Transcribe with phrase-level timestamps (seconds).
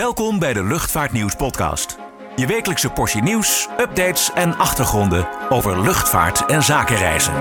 [0.00, 1.98] Welkom bij de Luchtvaartnieuws podcast.
[2.36, 7.34] Je wekelijkse portie nieuws, updates en achtergronden over luchtvaart en zakenreizen.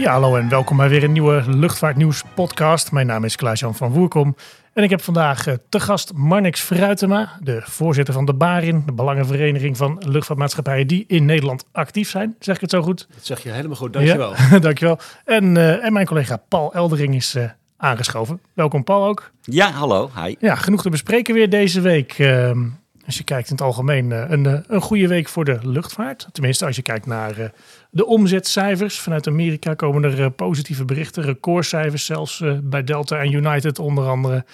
[0.00, 2.92] Ja, hallo en welkom bij weer een nieuwe Luchtvaartnieuws podcast.
[2.92, 4.36] Mijn naam is Klaas-Jan van Woerkom
[4.72, 8.92] en ik heb vandaag eh, te gast Marnix Fruitema, de voorzitter van de BARIN, de
[8.92, 12.36] Belangenvereniging van Luchtvaartmaatschappijen die in Nederland actief zijn.
[12.38, 13.06] Zeg ik het zo goed?
[13.14, 14.34] Dat zeg je helemaal goed, dankjewel.
[14.50, 14.98] Ja, dankjewel.
[15.24, 17.44] En, eh, en mijn collega Paul Eldering is eh,
[17.76, 18.40] aangeschoven.
[18.52, 19.30] Welkom Paul ook.
[19.42, 20.10] Ja, hallo.
[20.22, 20.34] Hi.
[20.38, 22.18] Ja, genoeg te bespreken weer deze week.
[22.18, 22.66] Ehm,
[23.10, 26.28] als je kijkt in het algemeen, eh, een, eh, een goede week voor de luchtvaart.
[26.32, 27.48] Tenminste, als je kijkt naar eh,
[27.90, 28.98] de omzetcijfers.
[28.98, 34.44] Vanuit Amerika komen er positieve berichten, recordcijfers zelfs bij Delta en United onder andere.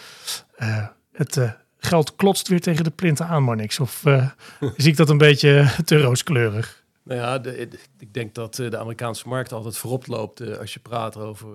[1.13, 1.41] Het
[1.79, 3.81] geld klotst weer tegen de plinten aan, maar niks.
[3.81, 4.03] Of
[4.77, 6.85] zie ik dat een beetje te rooskleurig?
[7.03, 10.81] Nou ja, de, de- ik denk dat de Amerikaanse markt altijd voorop loopt als je
[10.81, 11.49] praat over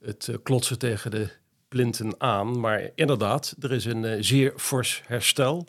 [0.00, 1.28] het klotsen tegen de
[1.68, 2.60] plinten aan.
[2.60, 5.66] Maar inderdaad, er is een zeer fors herstel.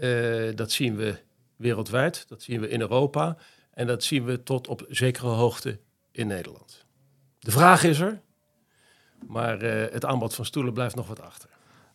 [0.00, 1.14] Eh, dat zien we
[1.56, 3.36] wereldwijd, dat zien we in Europa
[3.74, 5.78] en dat zien we tot op zekere hoogte
[6.12, 6.84] in Nederland.
[7.38, 8.20] De vraag is er,
[9.26, 11.48] maar eh, het aanbod van stoelen blijft nog wat achter.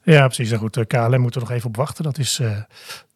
[0.03, 0.49] Ja, precies.
[0.49, 2.03] Nou goed, eh, KLM moeten we nog even op wachten.
[2.03, 2.41] Dat is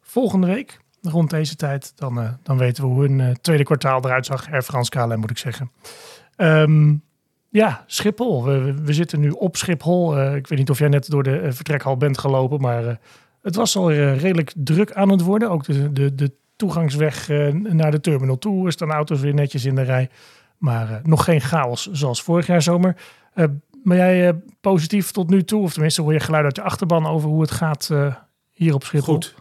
[0.00, 1.92] volgende week, rond deze tijd.
[1.96, 4.50] Dan, dan weten we hoe hun tweede kwartaal eruit zag.
[4.52, 5.70] Air France KLM moet ik zeggen.
[6.36, 6.94] Ehm,
[7.48, 8.44] ja, Schiphol.
[8.44, 10.34] We, we- zitten nu op Schiphol.
[10.34, 12.98] Ik weet niet of jij net door de vertrekhal bent gelopen, maar
[13.46, 15.50] het was al eh, redelijk druk aan het worden.
[15.50, 18.70] Ook de, de, de toegangsweg eh, naar de terminal toe.
[18.70, 20.10] Staan auto's weer netjes in de rij.
[20.58, 22.96] Maar eh, nog geen chaos zoals vorig jaar zomer.
[23.84, 25.62] Ben jij positief tot nu toe?
[25.62, 27.90] Of tenminste hoor je geluid uit je achterban over hoe het gaat
[28.52, 29.14] hier op Schiphol?
[29.14, 29.34] Goed.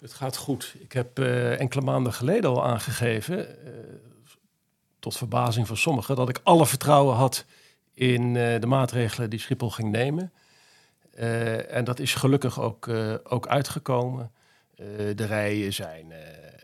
[0.00, 0.74] Het gaat goed.
[0.78, 1.18] Ik heb
[1.58, 3.46] enkele maanden geleden al aangegeven,
[4.98, 7.44] tot verbazing van sommigen, dat ik alle vertrouwen had
[7.94, 10.32] in de maatregelen die Schiphol ging nemen.
[11.16, 14.30] Eh, en dat is gelukkig ook, eh, ook uitgekomen.
[14.74, 16.12] Eh, de rijen zijn,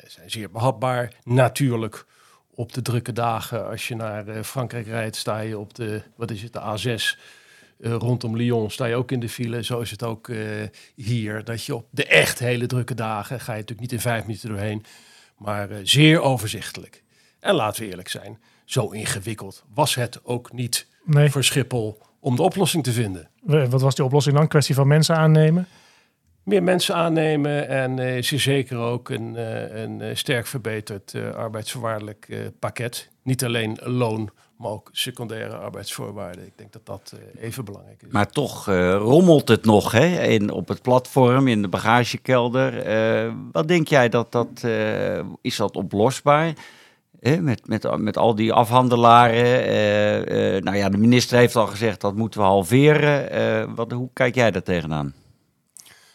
[0.06, 1.12] zijn zeer behapbaar.
[1.24, 2.06] Natuurlijk
[2.54, 6.42] op de drukke dagen, als je naar Frankrijk rijdt, sta je op de, wat is
[6.42, 7.18] het, de A6
[7.80, 9.62] eh, rondom Lyon sta je ook in de file.
[9.62, 10.30] Zo is het ook
[10.94, 11.44] hier.
[11.44, 14.48] Dat je op de echt hele drukke dagen ga je natuurlijk niet in vijf minuten
[14.48, 14.84] doorheen.
[15.36, 17.02] Maar zeer overzichtelijk.
[17.40, 21.30] En laten we eerlijk zijn, zo ingewikkeld was het ook niet Nee.
[21.30, 23.28] voor Schiphol om de oplossing te vinden.
[23.48, 24.48] Eh, Wat was die oplossing dan?
[24.48, 25.66] Kwestie van mensen aannemen?
[26.42, 31.30] Meer mensen aannemen en eh zeer zeker ook een, eh, een eh, sterk verbeterd eh,
[31.30, 33.08] arbeidsvoorwaardelijk eh, pakket.
[33.22, 36.46] Niet alleen loon, maar ook secundaire arbeidsvoorwaarden.
[36.46, 38.12] Ik denk dat dat even belangrijk is.
[38.12, 38.66] Maar toch
[38.96, 42.78] rommelt het nog hè, in, op het platform, in de bagagekelder.
[42.82, 46.52] Eh, wat denk jij dat dat, eh, is dat oplosbaar?
[47.22, 49.64] Hè, met, met, met al die afhandelaren.
[49.64, 53.30] eh, eh, nou ja, de minister heeft al gezegd dat moeten we halveren.
[53.30, 55.14] Eh, wat, hoe kijk jij daar tegenaan?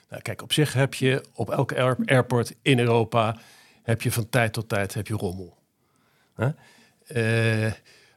[0.09, 3.37] Nou, kijk, op zich heb je op elke air- airport in Europa
[3.83, 5.57] heb je van tijd tot tijd heb je rommel.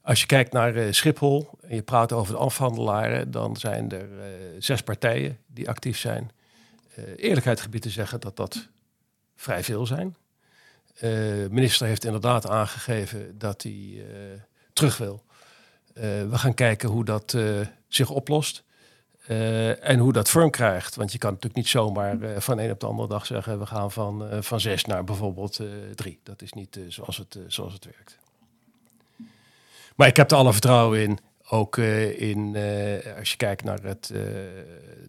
[0.02, 4.08] Als je kijkt naar Schiphol en je praat over de afhandelaren, dan zijn er
[4.58, 6.30] zes partijen die actief zijn.
[7.16, 8.68] Eerlijkheid gebied te zeggen dat dat
[9.36, 10.16] vrij veel zijn.
[11.00, 14.40] Eh, De minister heeft inderdaad aangegeven dat hij eh,
[14.72, 15.24] terug wil.
[15.94, 18.64] Eh, we gaan kijken hoe dat eh, zich oplost.
[19.26, 20.94] Eh, en hoe dat vorm krijgt.
[20.94, 23.58] Want je kan natuurlijk niet zomaar eh, van een op de andere dag zeggen...
[23.58, 26.20] we gaan van, eh, van zes naar bijvoorbeeld eh, drie.
[26.22, 28.18] Dat is niet eh, zoals, het, eh, zoals het werkt.
[29.96, 31.18] Maar ik heb er alle vertrouwen in.
[31.48, 34.20] Ook eh, in, eh, als je kijkt naar het, eh,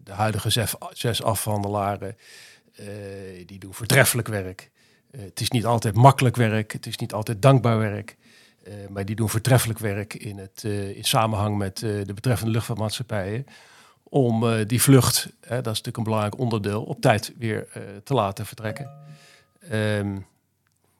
[0.04, 2.16] de huidige zes, zes afhandelaren...
[2.74, 2.86] eh,
[3.46, 4.70] die doen voortreffelijk werk.
[5.12, 6.72] Eh, het is niet altijd makkelijk werk.
[6.72, 8.16] Het is niet altijd dankbaar werk.
[8.64, 13.46] Eh, maar die doen voortreffelijk werk in, het, eh, in samenhang met de betreffende luchtvaartmaatschappijen.
[14.02, 17.66] Om die vlucht, hè, dat is natuurlijk een belangrijk onderdeel, op tijd weer
[18.04, 18.90] te laten vertrekken.
[19.68, 20.16] Ehm,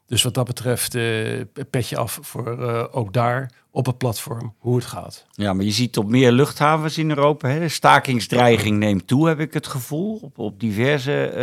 [0.06, 2.58] dus wat dat betreft, eh, petje af voor
[2.92, 5.26] ook daar op het platform hoe het gaat.
[5.32, 9.40] Ja, maar je ziet op meer luchthavens in Europa, hè, de stakingsdreiging neemt toe, heb
[9.40, 10.18] ik het gevoel.
[10.22, 11.34] Op, op diverse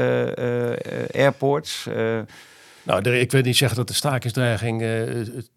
[1.13, 1.87] airports.
[2.89, 5.03] Nou, ik wil niet zeggen dat de stakingsdreiging eh,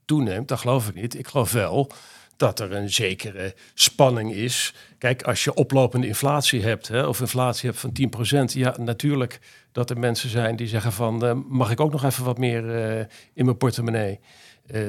[0.05, 1.19] toeneemt, dat geloof ik niet.
[1.19, 1.91] Ik geloof wel
[2.37, 4.75] dat er een zekere spanning is.
[4.99, 9.41] Kijk, als je oplopende inflatie hebt, hè, of inflatie hebt van 10%, ja, natuurlijk
[9.73, 12.75] dat er mensen zijn die zeggen van, eh, mag ik ook nog even wat meer
[12.75, 14.21] eh, in mijn portemonnee?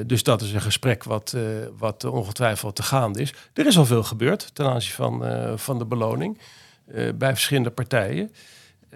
[0.06, 1.36] Dus dat is een gesprek wat,
[1.78, 3.34] wat ongetwijfeld te gaande is.
[3.54, 5.22] Er is al veel gebeurd ten aanzien van,
[5.58, 6.38] van de beloning
[7.14, 8.30] bij verschillende partijen.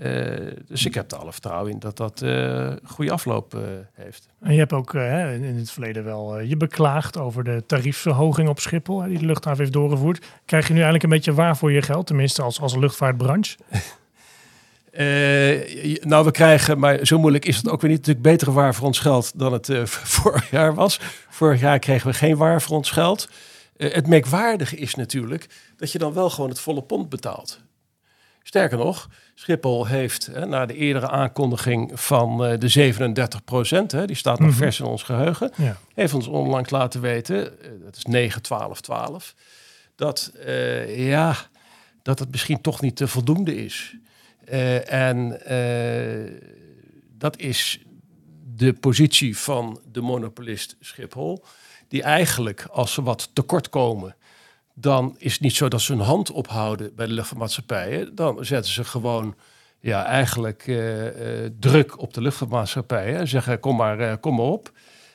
[0.00, 3.60] Eh, dus ik heb er alle vertrouwen in dat dat eh, een goede afloop eh,
[3.92, 4.28] heeft.
[4.40, 8.48] En je hebt ook eh, in het verleden wel eh, je beklaagd over de tariefverhoging
[8.48, 10.26] op Schiphol, die de luchthaven heeft doorgevoerd.
[10.44, 13.56] Krijg je nu eigenlijk een beetje waar voor je geld, tenminste als, als luchtvaartbranche?
[14.98, 18.74] Eh, nou, we krijgen, maar zo moeilijk is het ook weer niet, natuurlijk betere waar
[18.74, 19.84] voor ons geld dan het eh,
[20.18, 21.00] vorig jaar was.
[21.28, 23.28] Vorig jaar kregen we geen waar voor ons geld.
[23.76, 25.46] Eh, het merkwaardige is natuurlijk
[25.76, 27.60] dat je dan wel gewoon het volle pond betaalt.
[28.42, 29.08] Sterker nog,
[29.42, 34.48] Schiphol heeft hè, na de eerdere aankondiging van eh, de 37 procent, die staat nog
[34.48, 34.58] Mhm.
[34.58, 35.76] vers in ons geheugen, Ja.
[35.94, 39.34] heeft ons onlangs laten weten, eh, dat is 9, 12, 12,
[39.96, 41.36] dat, eh, ja,
[42.02, 43.94] dat het misschien toch niet te voldoende is.
[44.86, 45.40] En
[47.18, 47.80] dat is
[48.54, 51.44] de positie van de monopolist Schiphol,
[51.88, 54.16] die eigenlijk als ze wat tekort komen,
[54.80, 58.14] dan is het niet zo dat ze hun hand ophouden bij de luchtvaartmaatschappijen.
[58.14, 59.34] Dan zetten ze gewoon
[59.80, 61.06] ja, eigenlijk eh,
[61.44, 63.18] eh, druk op de luchtvaartmaatschappijen.
[63.18, 64.70] en Zeggen, kom maar, eh, kom maar op.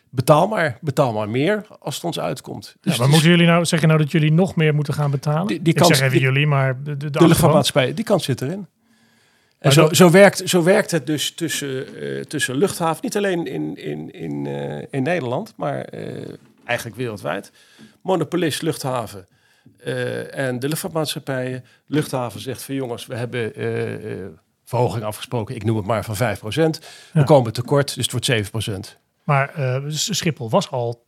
[0.09, 2.65] Betaal maar, betaal maar meer als het ons uitkomt.
[2.65, 4.93] Ja, Dus maar het is- moeten jullie nou zeggen nou dat jullie nog meer moeten
[4.93, 5.47] gaan betalen?
[5.47, 7.27] Die- die Ik kans- zeg even die- jullie, maar de, de, de de achterban.
[7.27, 8.53] luchtvaartmaatschappij, die kans zit erin.
[8.53, 8.65] En
[9.59, 11.85] Maar zo, dat- zo, werkt, zo werkt het dus tussen,
[12.27, 14.45] tussen luchthaven, niet alleen in, in, in,
[14.91, 15.85] in Nederland, maar
[16.65, 17.51] eigenlijk wereldwijd.
[18.01, 19.27] Monopolist luchthaven
[19.77, 21.65] eh, en de luchtvaartmaatschappijen.
[21.85, 24.25] Luchthaven zegt van jongens, we hebben eh,
[24.65, 26.79] verhoging afgesproken, ik noem het maar van 5%.
[27.13, 27.23] We Ja.
[27.23, 28.97] komen tekort, dus het wordt 7%.
[29.23, 31.05] Maar eh, Schiphol was al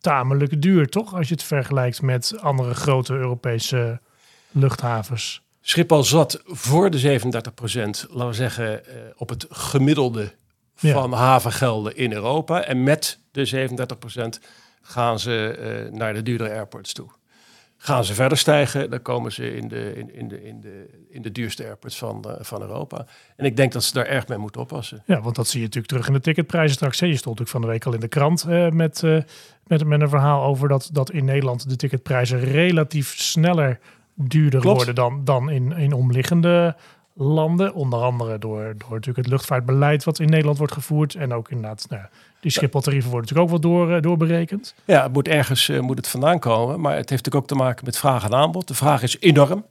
[0.00, 1.14] tamelijk duur, toch?
[1.14, 4.00] Als je het vergelijkt met andere grote Europese
[4.50, 5.42] luchthavens.
[5.60, 8.82] Schiphol zat voor de 37% laten we zeggen,
[9.16, 10.32] op het gemiddelde
[10.80, 10.92] Ja.
[10.92, 12.62] van havengelden in Europa.
[12.64, 14.40] En met de 37%
[14.82, 17.10] gaan ze naar de duurdere airports toe.
[17.80, 21.22] Gaan ze verder stijgen, dan komen ze in de, in, in de, in de, in
[21.22, 23.06] de duurste airports van, eh, van Europa.
[23.36, 25.02] En ik denk dat ze daar erg mee moeten oppassen.
[25.06, 27.00] Ja, want dat zie je natuurlijk terug in de ticketprijzen straks.
[27.00, 27.06] hè.
[27.06, 29.18] Je stond natuurlijk van de week al in de krant eh, met, eh,
[29.66, 33.78] met, met een verhaal over dat, dat in Nederland de ticketprijzen relatief sneller
[34.14, 34.76] duurder Klopt.
[34.76, 36.76] worden dan, dan in, in omliggende
[37.18, 37.74] landen.
[37.74, 41.14] Onder andere door, door natuurlijk het luchtvaartbeleid wat in Nederland wordt gevoerd.
[41.14, 42.02] En ook inderdaad, nou,
[42.40, 44.74] die Schiphol-tarieven worden natuurlijk ook wel door, eh, doorberekend.
[44.84, 46.80] Ja, het moet ergens eh, moet het vandaan komen.
[46.80, 48.68] Maar het heeft natuurlijk ook te maken met vraag en aanbod.
[48.68, 49.64] De vraag is enorm.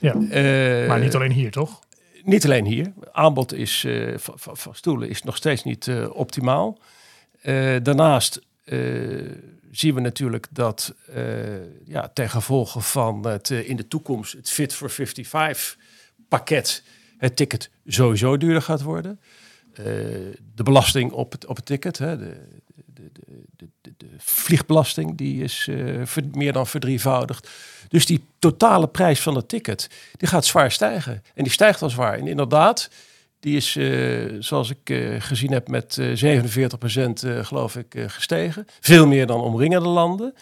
[0.00, 1.80] Ja, Eh, maar niet alleen hier, toch?
[2.22, 2.92] Niet alleen hier.
[3.12, 3.86] Aanbod is,
[4.16, 6.78] van, van, stoelen is nog steeds niet optimaal.
[7.82, 8.40] Daarnaast
[9.70, 10.94] zien we natuurlijk dat
[11.84, 15.76] ja, ten gevolge van het in de toekomst het Fit for 55
[16.28, 16.82] pakket
[17.18, 19.20] het ticket sowieso duurder gaat worden.
[19.72, 19.84] Eh,
[20.54, 22.36] de belasting op het, op het ticket, hè, de,
[22.94, 23.10] de,
[23.56, 27.48] de, de, vliegbelasting, die is eh, meer dan verdrievoudigd.
[27.88, 31.22] Dus die totale prijs van het ticket, die gaat zwaar stijgen.
[31.34, 32.18] En die stijgt al zwaar.
[32.18, 32.90] En inderdaad,
[33.40, 38.66] die is, eh, zoals ik gezien heb, met eh 47 procent, geloof ik, gestegen.
[38.80, 40.34] Veel meer dan omringende landen.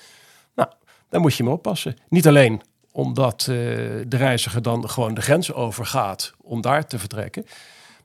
[0.54, 0.68] Nou,
[1.08, 1.96] daar moet je mee oppassen.
[2.08, 2.62] Niet alleen
[2.96, 7.46] omdat eh, de reiziger dan gewoon de grens overgaat om daar te vertrekken.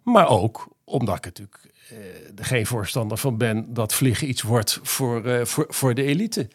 [0.03, 1.59] Maar ook omdat ik natuurlijk
[1.89, 1.97] eh,
[2.35, 6.47] er geen voorstander van ben dat vliegen iets wordt voor, eh, voor, voor de elite.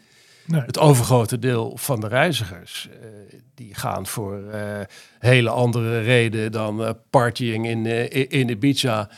[0.45, 0.61] Nee.
[0.61, 3.09] Het overgrote deel van de reizigers eh,
[3.55, 4.81] die gaan voor eh,
[5.19, 9.09] hele andere reden dan eh, partying in, eh, in- Ibiza.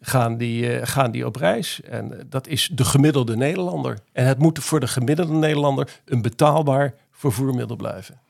[0.00, 1.80] Gaan die, eh, gaan die op reis.
[1.82, 3.98] En eh, dat is de gemiddelde Nederlander.
[4.12, 8.20] En het moet voor de gemiddelde Nederlander een betaalbaar vervoermiddel blijven.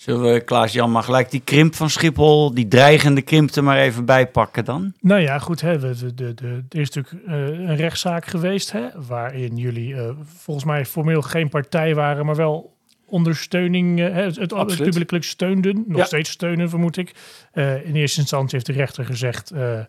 [0.00, 4.04] Zullen we, Klaas-Jan, maar gelijk die krimp van Schiphol, die dreigende krimp er maar even
[4.04, 4.92] bij pakken dan?
[5.00, 5.60] Nou ja, goed.
[5.60, 7.34] Hè, we- de, de, de, er is natuurlijk eh,
[7.68, 12.76] een rechtszaak geweest, hè, waarin jullie eh, volgens mij formeel geen partij waren, maar wel
[13.06, 14.84] ondersteuning, hè, het, het, het Absoluut.
[14.88, 16.04] publiekelijk steunden, nog Ja.
[16.04, 17.14] steeds steunen vermoed ik.
[17.52, 19.84] Eh, in eerste instantie heeft de rechter gezegd, eh, eh,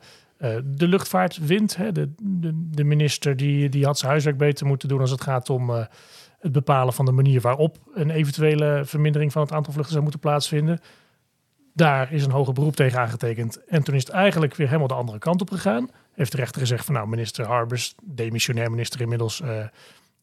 [0.66, 1.76] de luchtvaart wint.
[1.76, 5.22] Hè, de, de, de minister die, die had zijn huiswerk beter moeten doen als het
[5.22, 5.86] gaat om eh,
[6.42, 10.22] het bepalen van de manier waarop een eventuele vermindering van het aantal vluchten zou moeten
[10.22, 10.80] plaatsvinden.
[11.74, 13.66] Daar is een hoger beroep tegen aangetekend.
[13.66, 15.90] En toen is het eigenlijk weer helemaal de andere kant op gegaan.
[16.14, 19.66] Heeft de rechter gezegd van nou, minister Harbers, demissionair minister inmiddels, eh,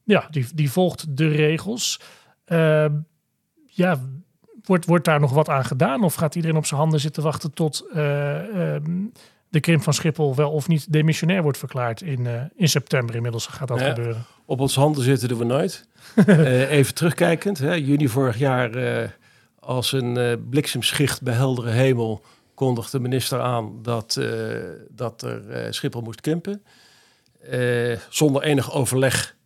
[0.04, 2.00] ja, die, die volgt de regels.
[2.44, 2.86] Eh,
[3.64, 3.98] ja,
[4.64, 6.02] wordt, wordt daar nog wat aan gedaan?
[6.02, 9.06] Of gaat iedereen op zijn handen zitten wachten tot eh, ehm,
[9.48, 13.46] de krimp van Schiphol wel of niet demissionair wordt verklaard in, eh, in september inmiddels
[13.46, 13.88] gaat dat Ja.
[13.88, 14.24] gebeuren.
[14.44, 15.86] Op ons handen zitten we nooit.
[16.26, 19.08] Eh, even terugkijkend, hè, juni vorig jaar eh,
[19.60, 22.24] als een bliksemschicht bij heldere hemel
[22.54, 24.20] kondigde de minister aan dat,
[24.90, 26.62] dat er Schiphol moest krimpen.
[28.08, 29.36] Zonder enig overleg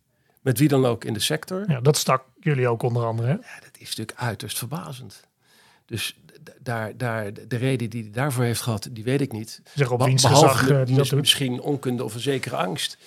[0.41, 1.63] met wie dan ook in de sector.
[1.67, 3.27] Ja, dat stak jullie ook onder andere.
[3.27, 3.33] Hè?
[3.33, 5.27] Ja, dat is natuurlijk uiterst verbazend.
[5.85, 6.15] Dus
[6.59, 9.61] daar, daar, de reden die hij daarvoor heeft gehad, die weet ik niet.
[9.75, 11.19] Zeg op Be- behalve gezag eh, die dat doet.
[11.19, 12.97] misschien onkunde of een zekere angst.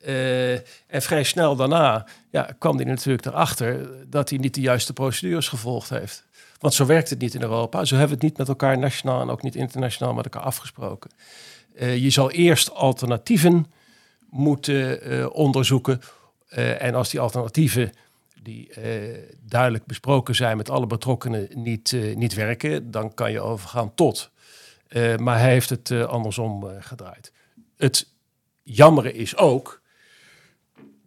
[0.00, 4.92] Eh, en vrij snel daarna ja, kwam hij natuurlijk erachter dat hij niet de juiste
[4.92, 6.24] procedures gevolgd heeft.
[6.58, 7.84] Want zo werkt het niet in Europa.
[7.84, 11.10] Zo hebben we het niet met elkaar nationaal en ook niet internationaal met elkaar afgesproken.
[11.74, 13.66] Eh, je zal eerst alternatieven
[14.30, 16.00] moeten onderzoeken.
[16.78, 17.92] En als die alternatieven
[18.44, 23.40] die eh, duidelijk besproken zijn met alle betrokkenen niet, eh, niet werken, dan kan je
[23.40, 24.30] overgaan tot.
[24.88, 27.32] Eh, maar hij heeft het andersom gedraaid.
[27.76, 28.08] Het
[28.62, 29.80] jammere is ook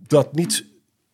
[0.07, 0.65] dat niet,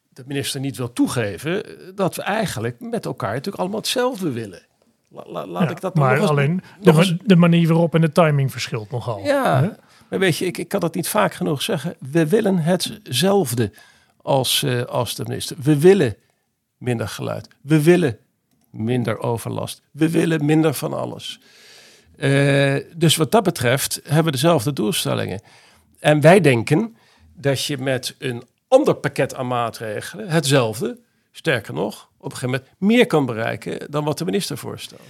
[0.09, 1.63] de minister niet wil toegeven
[1.95, 4.65] dat we eigenlijk met elkaar natuurlijk allemaal hetzelfde willen.
[5.09, 7.67] La- la- laat Ja, ik dat maar nog eens- alleen de, nog eens- de manier
[7.67, 9.19] waarop en de timing verschilt nogal.
[9.19, 9.69] ja, Hè?
[10.09, 11.95] maar weet je, ik, ik kan dat niet vaak genoeg zeggen.
[12.11, 13.71] We willen hetzelfde
[14.23, 15.57] als, eh, als de minister.
[15.59, 16.15] We willen
[16.77, 17.47] minder geluid.
[17.61, 18.17] We willen
[18.69, 19.81] minder overlast.
[19.91, 21.39] We willen minder van alles.
[22.17, 25.41] Eh, dus wat dat betreft hebben we dezelfde doelstellingen.
[25.99, 26.95] En wij denken
[27.33, 30.97] dat je met een ander pakket aan maatregelen hetzelfde,
[31.31, 35.01] sterker nog, op een gegeven moment meer kan bereiken dan wat de minister voorstelt.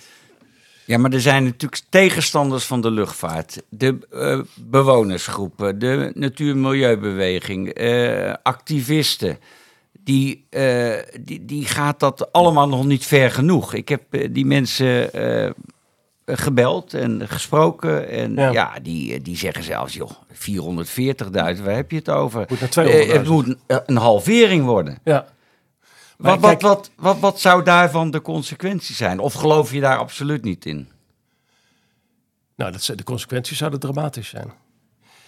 [0.85, 3.61] Ja, maar er zijn natuurlijk tegenstanders van de luchtvaart.
[3.69, 9.37] De eh, bewonersgroepen, de natuur- en milieubeweging, eh, activisten.
[10.03, 13.73] Die, eh, die, die gaat dat allemaal nog niet ver genoeg.
[13.73, 15.09] Ik heb die mensen
[16.25, 18.09] gebeld en gesproken.
[18.09, 18.51] En Ja.
[18.51, 22.45] ja, die, die zeggen zelfs, joh, 440.000, waar heb je het over?
[22.49, 23.11] Moet naar Eh, 200.000.
[23.13, 24.97] het moet een, een halvering worden.
[25.03, 25.25] Ja.
[26.23, 29.19] Wat, wat, kijk- wat, wat, wat zou daarvan de consequentie zijn?
[29.19, 30.89] Of geloof je daar absoluut niet in?
[32.55, 34.53] Nou, dat, de consequenties zouden dramatisch zijn.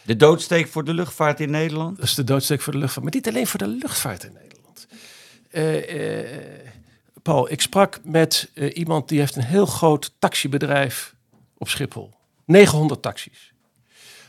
[0.01, 1.95] De doodsteek voor de luchtvaart in Nederland?
[1.97, 3.05] Dat is de doodsteek voor de luchtvaart.
[3.05, 4.87] Maar niet alleen voor de luchtvaart in Nederland.
[5.49, 6.69] Eh, eh,
[7.21, 11.15] Paul, ik sprak met eh, iemand die heeft een heel groot taxibedrijf
[11.57, 12.13] op Schiphol.
[12.45, 13.53] 900 taxis.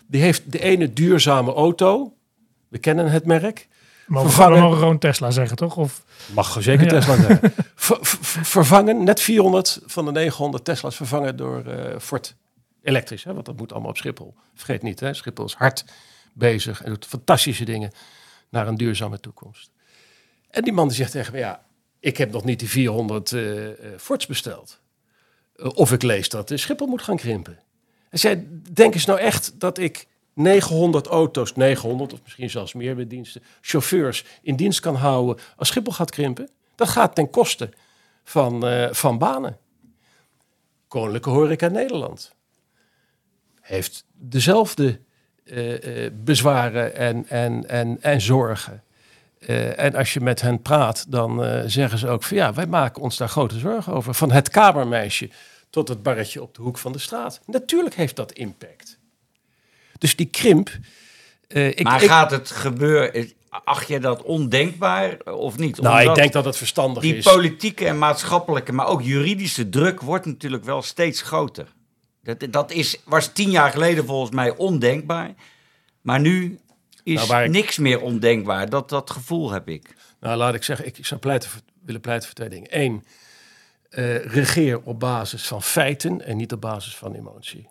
[0.06, 2.16] Die heeft de ene duurzame auto.
[2.68, 3.68] We kennen het merk.
[4.06, 4.70] Mogen, Vervangen.
[4.70, 5.76] we gewoon Tesla zeggen, toch?
[5.76, 6.88] Of, Mag zeker Ja.
[6.90, 7.38] Tesla zijn.
[7.74, 12.36] Ver- ver- vervangen, net 400 van de 900 Tesla's vervangen door eh, Ford
[12.82, 13.24] elektrisch.
[13.24, 13.32] Hè?
[13.34, 14.34] Want dat moet allemaal op Schiphol.
[14.54, 15.14] Vergeet niet, hè?
[15.14, 15.84] Schiphol is hard
[16.32, 17.92] bezig en doet fantastische dingen
[18.48, 19.70] naar een duurzame toekomst.
[20.50, 21.64] En die man die zegt tegen me, ja,
[22.00, 24.80] ik heb nog niet die 400 eh, eh, Fords besteld.
[25.56, 27.58] Of ik lees dat de Schiphol moet gaan krimpen.
[28.08, 30.06] Hij zei, denk eens nou echt dat ik
[30.36, 35.68] 900 auto's, 900 of misschien zelfs meer bij diensten, chauffeurs in dienst kan houden als
[35.68, 36.50] Schiphol gaat krimpen?
[36.74, 37.70] Dat gaat ten koste
[38.24, 39.58] van, eh, van banen.
[40.88, 42.34] Koninklijke Horeca Nederland
[43.60, 45.00] heeft dezelfde
[45.44, 48.80] eh, eh, bezwaren en, en, en, en zorgen.
[49.76, 53.16] En als je met hen praat, dan zeggen ze ook van ja, wij maken ons
[53.16, 54.14] daar grote zorgen over.
[54.14, 55.30] Van het kamermeisje
[55.70, 57.40] tot het barretje op de hoek van de straat.
[57.46, 58.98] Natuurlijk heeft dat impact.
[59.98, 60.70] Dus die krimp.
[61.48, 63.30] eh, ik, maar ik, gaat het gebeuren?
[63.64, 65.80] Acht je dat ondenkbaar of niet?
[65.80, 67.24] nou, ik denk dat het verstandig die is.
[67.24, 71.66] politieke en maatschappelijke, maar ook juridische druk wordt natuurlijk wel steeds groter.
[72.22, 75.34] Dat, dat is, was tien jaar geleden volgens mij ondenkbaar.
[76.00, 76.58] Maar nu
[77.02, 78.68] is Nou, ik- niks meer ondenkbaar.
[78.68, 79.94] Dat, dat gevoel heb ik.
[80.20, 82.68] Nou, laat ik zeggen, ik zou pleiten voor, willen pleiten voor twee dingen.
[82.80, 83.04] Eén,
[83.90, 87.68] eh, regeer op basis van feiten en niet op basis van emotie.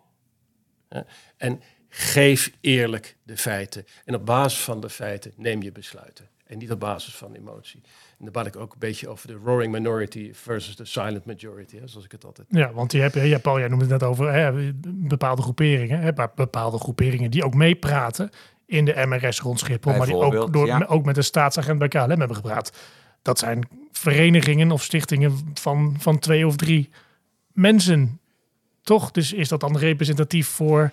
[1.37, 1.61] En
[1.97, 3.85] geef eerlijk de feiten.
[4.05, 6.29] En op basis van de feiten neem je besluiten.
[6.45, 7.81] En niet op basis van emotie.
[8.17, 11.79] En dan bad ik ook een beetje over de roaring minority versus de silent majority,
[11.79, 12.47] hè, zoals ik het altijd.
[12.49, 15.99] ja, want je, ja, Paul, jij noemde het net over hè, bepaalde groeperingen.
[15.99, 18.29] Hè, maar bepaalde groeperingen die ook meepraten
[18.65, 19.93] in de MRS rond Schiphol.
[19.93, 20.85] Maar die ook, door, ja.
[20.87, 22.77] ook met de staatsagent bij KLM hebben gepraat.
[23.21, 26.89] Dat zijn verenigingen of stichtingen van, van twee of drie
[27.51, 28.19] mensen.
[28.81, 29.11] Toch?
[29.11, 30.91] Dus is dat dan representatief voor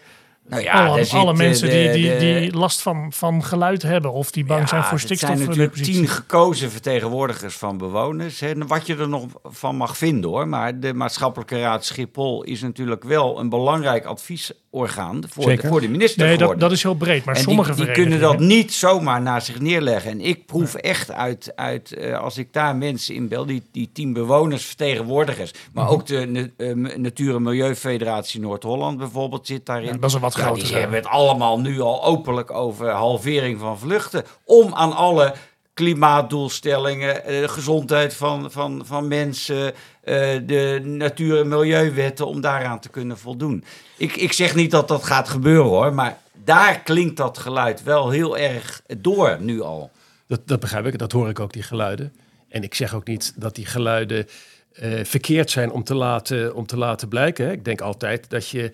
[0.52, 3.44] Nou alle, daar zit, alle eh, mensen de- die, die, de- die last van, van
[3.44, 5.28] geluid hebben of die bang Ja, zijn voor stikstof?
[5.36, 8.40] zijn natuurlijk tien gekozen vertegenwoordigers van bewoners.
[8.40, 8.48] Hè.
[8.48, 10.48] En Wat je er nog van mag vinden hoor.
[10.48, 15.88] Maar de Maatschappelijke Raad Schiphol is natuurlijk wel een belangrijk adviesorgaan voor, de, voor de
[15.88, 17.24] minister Nee, dat, dat is heel breed.
[17.24, 20.10] Maar en sommige die, die kunnen dat niet zomaar naar zich neerleggen.
[20.10, 23.90] En ik proef echt uit, uit eh, als ik daar mensen in bel, die, die
[23.92, 25.52] tien bewoners, vertegenwoordigers.
[25.72, 25.92] Maar Mhm.
[25.92, 29.86] ook de eh, Natuur- en Milieufederatie Noord-Holland bijvoorbeeld zit daarin.
[29.86, 33.78] Ja, dat is een wat Die hebben het allemaal nu al openlijk over halvering van
[33.78, 34.24] vluchten.
[34.44, 35.34] Om aan alle
[35.74, 39.72] klimaatdoelstellingen, eh, de gezondheid van, van, van mensen,
[40.02, 40.14] eh,
[40.46, 43.64] de natuur- en milieuwetten, om daaraan te kunnen voldoen.
[43.96, 48.10] Ik, ik zeg niet dat dat gaat gebeuren hoor, maar daar klinkt dat geluid wel
[48.10, 49.90] heel erg door nu al.
[50.26, 52.12] Dat, dat begrijp ik, dat hoor ik ook, die geluiden.
[52.48, 54.26] En ik zeg ook niet dat die geluiden
[54.72, 57.46] eh, verkeerd zijn om te laten, om te laten blijken.
[57.46, 57.52] Hè.
[57.52, 58.70] Ik denk altijd dat je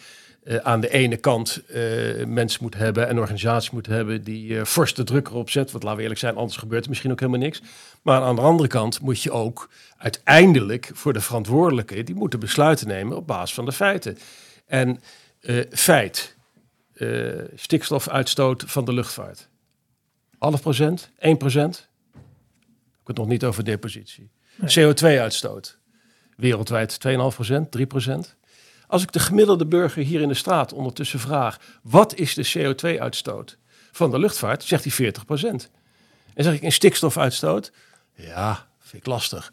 [0.49, 4.65] eh, aan de ene kant eh, mensen moet hebben en organisaties moet hebben die uh,
[4.65, 5.73] fors de druk erop zetten.
[5.73, 7.63] Want laten we eerlijk zijn, anders gebeurt er misschien ook helemaal niks.
[8.03, 12.89] Maar aan de andere kant moet je ook uiteindelijk voor de verantwoordelijken, die moeten besluiten
[12.89, 14.19] nemen op basis van de feiten.
[14.67, 15.01] En
[15.71, 16.37] feit,
[17.55, 19.49] stikstofuitstoot van de luchtvaart.
[20.39, 21.89] Half procent, 1 procent.
[22.13, 22.19] Ik
[22.97, 24.31] heb het nog niet over depositie.
[24.61, 25.79] CO2-uitstoot.
[26.37, 28.37] Wereldwijd 2,5 procent, 3 procent.
[28.89, 33.59] Als ik de gemiddelde burger hier in de straat ondertussen vraag: wat is de CO2-uitstoot
[33.93, 34.65] van de luchtvaart?
[34.65, 35.71] Zegt hij 40 procent.
[36.35, 37.73] En zeg ik een stikstofuitstoot?
[38.15, 39.53] Ja, vind ik lastig.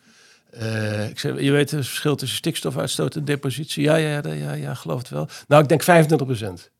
[0.53, 3.83] Uh, ik zeg, je weet het verschil tussen stikstofuitstoot en depositie?
[3.83, 5.27] Ja, ja, ja, ja, ja, geloof het wel.
[5.47, 6.71] Nou, ik denk 25 procent.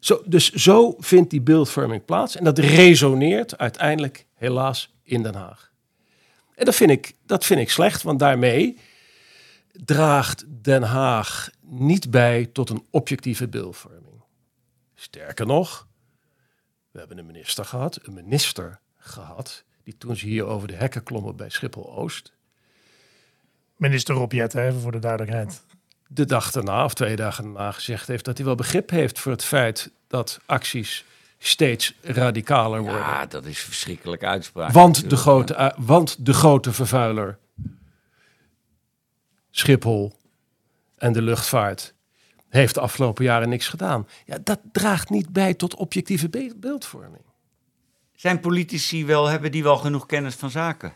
[0.00, 2.36] Zo, dus zo vindt die beeldvorming plaats.
[2.36, 5.70] En dat resoneert uiteindelijk helaas in Den Haag.
[6.54, 8.78] En dat vind ik, dat vind ik slecht, want daarmee
[9.84, 14.22] draagt Den Haag niet bij tot een objectieve beeldvorming.
[14.94, 15.86] Sterker nog,
[16.90, 21.02] we hebben een minister gehad, een minister gehad, die toen ze hier over de hekken
[21.02, 22.32] klommen bij Schiphol-Oost.
[23.76, 25.62] Minister Rob Jette, voor de duidelijkheid.
[26.06, 29.32] De dag daarna, of twee dagen daarna, gezegd heeft dat hij wel begrip heeft voor
[29.32, 31.04] het feit dat acties
[31.38, 33.00] steeds radicaler worden.
[33.00, 34.72] Ja, dat is verschrikkelijk uitspraak.
[34.72, 37.38] Want de, grote, want de grote vervuiler
[39.50, 40.12] Schiphol
[41.04, 41.94] en de luchtvaart
[42.48, 44.08] heeft de afgelopen jaren niks gedaan.
[44.26, 47.22] Ja, dat draagt niet bij tot objectieve beeldvorming.
[48.14, 50.92] Zijn politici wel, hebben die wel genoeg kennis van zaken?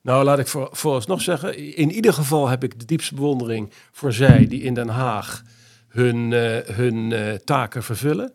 [0.00, 4.12] Nou, laat ik voor, vooralsnog zeggen, in ieder geval heb ik de diepste bewondering voor
[4.12, 5.42] zij die in Den Haag
[5.88, 8.32] hun, uh, hun uh, taken vervullen.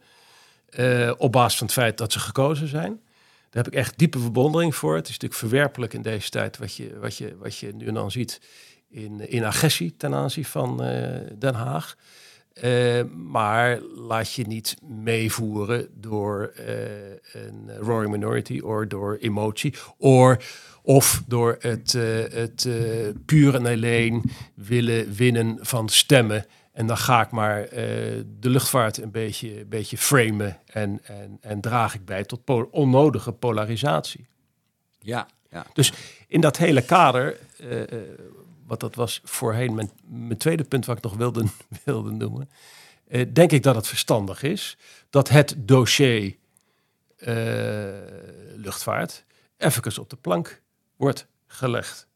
[0.79, 3.01] Uh, op basis van het feit dat ze gekozen zijn.
[3.50, 4.96] Daar heb ik echt diepe bewondering voor.
[4.96, 7.93] Het is natuurlijk verwerpelijk in deze tijd wat je, wat je, wat je nu en
[7.93, 8.39] dan ziet
[8.89, 11.96] in, in agressie ten aanzien van uh, Den Haag.
[12.63, 16.65] Uh, maar laat je niet meevoeren door uh,
[17.34, 20.43] een roaring minority of door emotie or,
[20.81, 21.92] of door het,
[22.33, 22.68] het
[23.25, 26.46] puur en alleen willen winnen van stemmen.
[26.72, 31.61] En dan ga ik maar de luchtvaart een beetje, een beetje framen en, en, en
[31.61, 34.27] draag ik bij tot po onnodige polarisatie.
[35.00, 35.66] Ja, ja.
[35.74, 35.94] Dus
[36.27, 37.37] in dat hele kader
[38.70, 41.46] wat dat was voorheen mijn, mijn tweede punt wat ik nog wilde,
[41.86, 42.50] wilde noemen.
[43.08, 44.77] Uh, denk ik dat het verstandig is
[45.10, 46.36] dat het dossier
[47.18, 47.27] uh,
[48.55, 49.25] luchtvaart
[49.58, 50.62] even op de plank
[50.96, 52.08] wordt gelegd.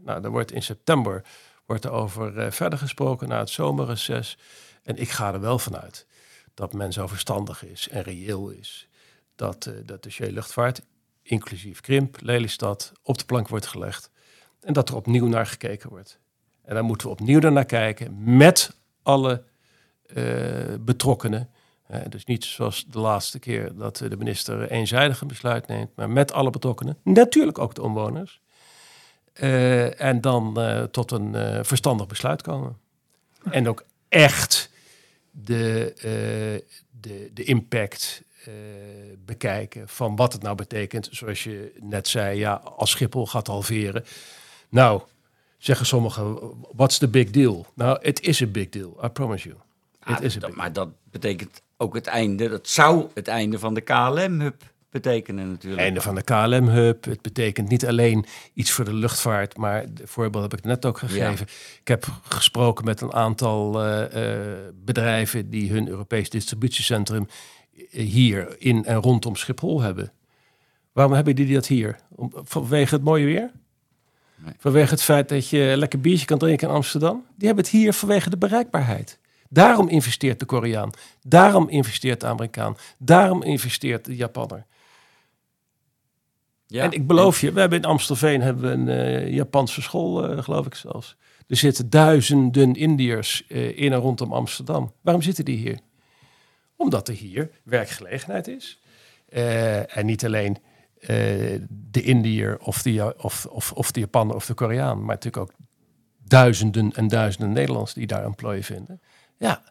[0.00, 1.24] Nou, er wordt in september
[1.64, 4.38] wordt er over uh, verder gesproken na het zomerreces.
[4.82, 6.06] En ik ga er wel vanuit
[6.54, 8.88] dat men zo verstandig is en reëel is.
[9.34, 10.82] Dat dat dossier luchtvaart,
[11.22, 14.10] inclusief Krimp, Lelystad, op de plank wordt gelegd.
[14.66, 16.18] En dat er opnieuw naar gekeken wordt.
[16.64, 19.42] En dan moeten we opnieuw naar kijken met alle
[20.16, 20.24] uh,
[20.80, 21.50] betrokkenen.
[22.08, 26.32] Dus niet zoals de laatste keer dat de minister eenzijdig een besluit neemt, maar met
[26.32, 26.98] alle betrokkenen.
[27.02, 28.40] Natuurlijk ook de omwoners.
[29.34, 30.58] Uh, en dan
[30.90, 32.76] tot een verstandig besluit komen.
[33.50, 34.70] En ook echt
[35.30, 35.94] de,
[37.00, 38.22] de, de impact
[39.24, 41.08] bekijken van wat het nou betekent.
[41.10, 44.04] Zoals je net zei, ja, als Schiphol gaat halveren
[44.68, 45.02] nou,
[45.58, 46.38] zeggen sommigen,
[46.72, 47.66] what's the big deal?
[47.74, 49.60] Nou, het is een big deal, I promise you.
[50.00, 53.80] Ah, is dat, maar dat betekent ook het einde, dat zou het einde van de
[53.80, 55.82] KLM-hub betekenen natuurlijk.
[55.82, 57.04] Einde van de KLM-hub.
[57.04, 58.24] Het betekent niet alleen
[58.54, 61.46] iets voor de luchtvaart, maar het voorbeeld heb ik net ook gegeven.
[61.80, 64.40] Ik heb gesproken met een aantal uh, uh,
[64.74, 67.26] bedrijven die hun Europees distributiecentrum
[67.90, 70.12] eh, hier in en rondom Schiphol hebben.
[70.92, 71.98] Waarom hebben die dat hier?
[72.10, 73.50] Om, vanwege het mooie weer?
[74.58, 77.24] Vanwege het feit dat je lekker biertje kan drinken in Amsterdam.
[77.36, 79.18] Die hebben het hier vanwege de bereikbaarheid.
[79.48, 80.90] Daarom investeert de Koreaan.
[81.22, 82.76] Daarom investeert de Amerikaan.
[82.98, 84.66] Daarom investeert de Japanner.
[86.66, 90.30] Ja, en ik beloof je, we hebben in Amstelveen hebben we een uh, Japanse school,
[90.30, 91.16] uh, geloof ik zelfs.
[91.46, 94.92] Er zitten duizenden Indiërs uh, in en rondom Amsterdam.
[95.00, 95.78] Waarom zitten die hier?
[96.76, 98.80] Omdat er hier werkgelegenheid is.
[99.88, 100.58] en niet alleen
[101.68, 105.52] de Indiër of de, of, of, of de Japaner of de Koreaan, maar natuurlijk ook
[106.24, 109.00] duizenden en duizenden Nederlanders die daar een plooi vinden.
[109.36, 109.62] Ja,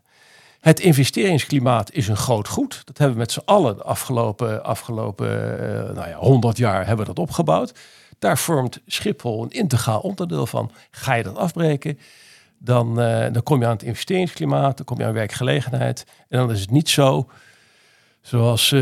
[0.65, 2.81] het investeringsklimaat is een groot goed.
[2.85, 7.05] Dat hebben we met z'n allen de afgelopen, afgelopen uh, nou ja, 100 jaar hebben
[7.05, 7.79] we dat opgebouwd.
[8.19, 10.71] Daar vormt Schiphol een integraal onderdeel van.
[10.91, 11.99] Ga je dat afbreken,
[12.57, 16.05] dan, uh, dan kom je aan het investeringsklimaat, dan kom je aan werkgelegenheid.
[16.29, 17.29] En dan is het niet zo
[18.25, 18.79] Zoals eh,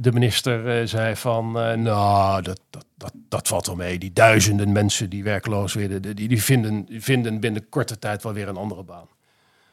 [0.00, 3.98] de minister eh, zei van, eh, nou, dat, dat, dat, dat valt wel mee.
[3.98, 8.32] Die duizenden mensen die werkloos werden, die, die, vinden, die vinden binnen korte tijd wel
[8.32, 9.06] weer een andere baan.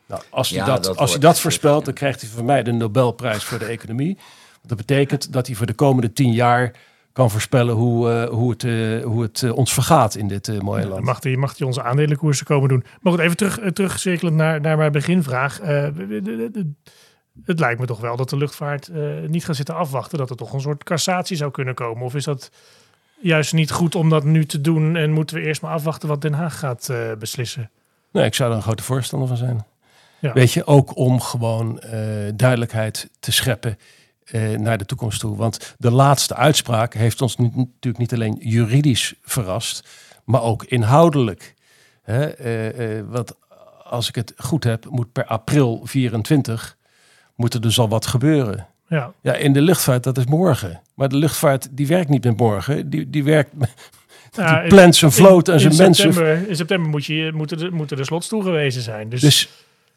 [0.06, 1.86] Nou, als hij Ja, dat, dat als hij dat voorspelt, ja.
[1.86, 4.18] dan krijgt hij van mij de Nobelprijs voor de economie.
[4.66, 6.72] Dat betekent dat hij voor de komende tien jaar
[7.12, 10.88] kan voorspellen hoe, eh, hoe het, eh, hoe het ons vergaat in dit eh, mooie
[10.88, 11.04] land.
[11.04, 12.84] mag hij, mag hij onze aandelenkoersen komen doen.
[13.02, 15.60] Maar goed, even terug, terugcirkelend naar, naar mijn beginvraag.
[15.60, 16.72] Eh, de- de- de- de-
[17.46, 20.18] het lijkt me toch wel dat de luchtvaart eh, niet gaat zitten afwachten.
[20.18, 22.04] Dat er toch een soort cassatie zou kunnen komen.
[22.04, 22.52] Of is dat
[23.20, 24.96] juist niet goed om dat nu te doen?
[24.96, 27.70] En moeten we eerst maar afwachten wat Den Haag gaat eh, beslissen?
[28.12, 29.66] Nee, ik zou er een grote voorstander van zijn.
[30.20, 30.34] Ja.
[30.34, 32.00] Weet je, ook om gewoon eh,
[32.36, 33.78] duidelijkheid te scheppen
[34.58, 35.36] naar de toekomst toe.
[35.36, 39.90] Want de laatste uitspraak heeft ons nu, natuurlijk niet alleen juridisch verrast,
[40.24, 41.54] maar ook inhoudelijk.
[42.04, 42.32] Hè?
[43.06, 43.32] want
[43.84, 46.78] als ik het goed heb, moet per april 24
[47.36, 48.68] moet er dus al wat gebeuren.
[48.88, 50.82] Ja, Ja, in de luchtvaart, dat is morgen.
[50.96, 52.90] Maar de luchtvaart, die werkt niet met morgen.
[52.90, 53.52] Die, die werkt,
[54.32, 56.14] Ja, die plant zijn vloot en zijn mensen.
[56.14, 59.10] September, in september moet je, moeten, de, moeten de slots toegewezen zijn.
[59.10, 59.50] Dus, Dus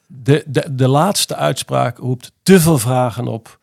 [0.06, 3.58] de, de, de laatste uitspraak roept te veel vragen op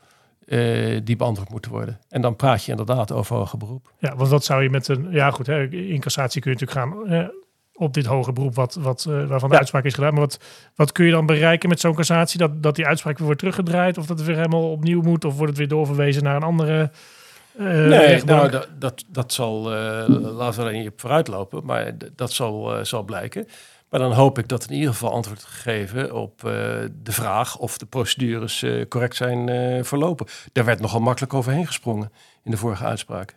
[0.45, 1.99] eh, die beantwoord moeten worden.
[2.09, 3.91] En dan praat je inderdaad over hoger beroep.
[3.99, 5.07] ja, want wat zou je met een...
[5.12, 7.27] Ja goed, hè, in cassatie kun je natuurlijk gaan eh,
[7.75, 9.59] op dit hoge beroep wat, wat, eh, waarvan de Ja.
[9.59, 10.12] uitspraak is gedaan.
[10.12, 10.39] Maar wat,
[10.75, 12.38] wat kun je dan bereiken met zo'n cassatie?
[12.39, 13.97] Dat, dat die uitspraak weer wordt teruggedraaid?
[13.97, 15.25] Of dat het weer helemaal opnieuw moet?
[15.25, 16.91] Of wordt het weer doorverwezen naar een andere
[17.57, 18.39] eh nee, rechtbank?
[18.39, 22.86] nou, dat, dat, dat zal, eh, laten we er niet op vooruitlopen, maar dat zal,
[22.86, 23.47] zal blijken.
[23.89, 26.39] Maar dan hoop ik dat in ieder geval antwoord gegeven op
[27.03, 30.25] de vraag of de procedures correct zijn verlopen.
[30.51, 32.12] Daar werd nogal makkelijk overheen gesprongen
[32.43, 33.36] in de vorige uitspraak.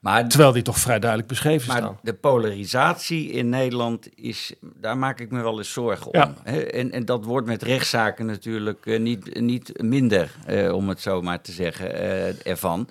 [0.00, 1.98] Maar, Terwijl die toch vrij duidelijk beschreven maar staan.
[2.02, 6.20] de polarisatie in Nederland is, daar maak ik me wel eens zorgen om.
[6.20, 6.34] Ja.
[6.44, 11.22] En, en dat wordt met rechtszaken natuurlijk eh, niet, niet minder, eh, om het zo
[11.22, 12.88] maar te zeggen, eh, ervan.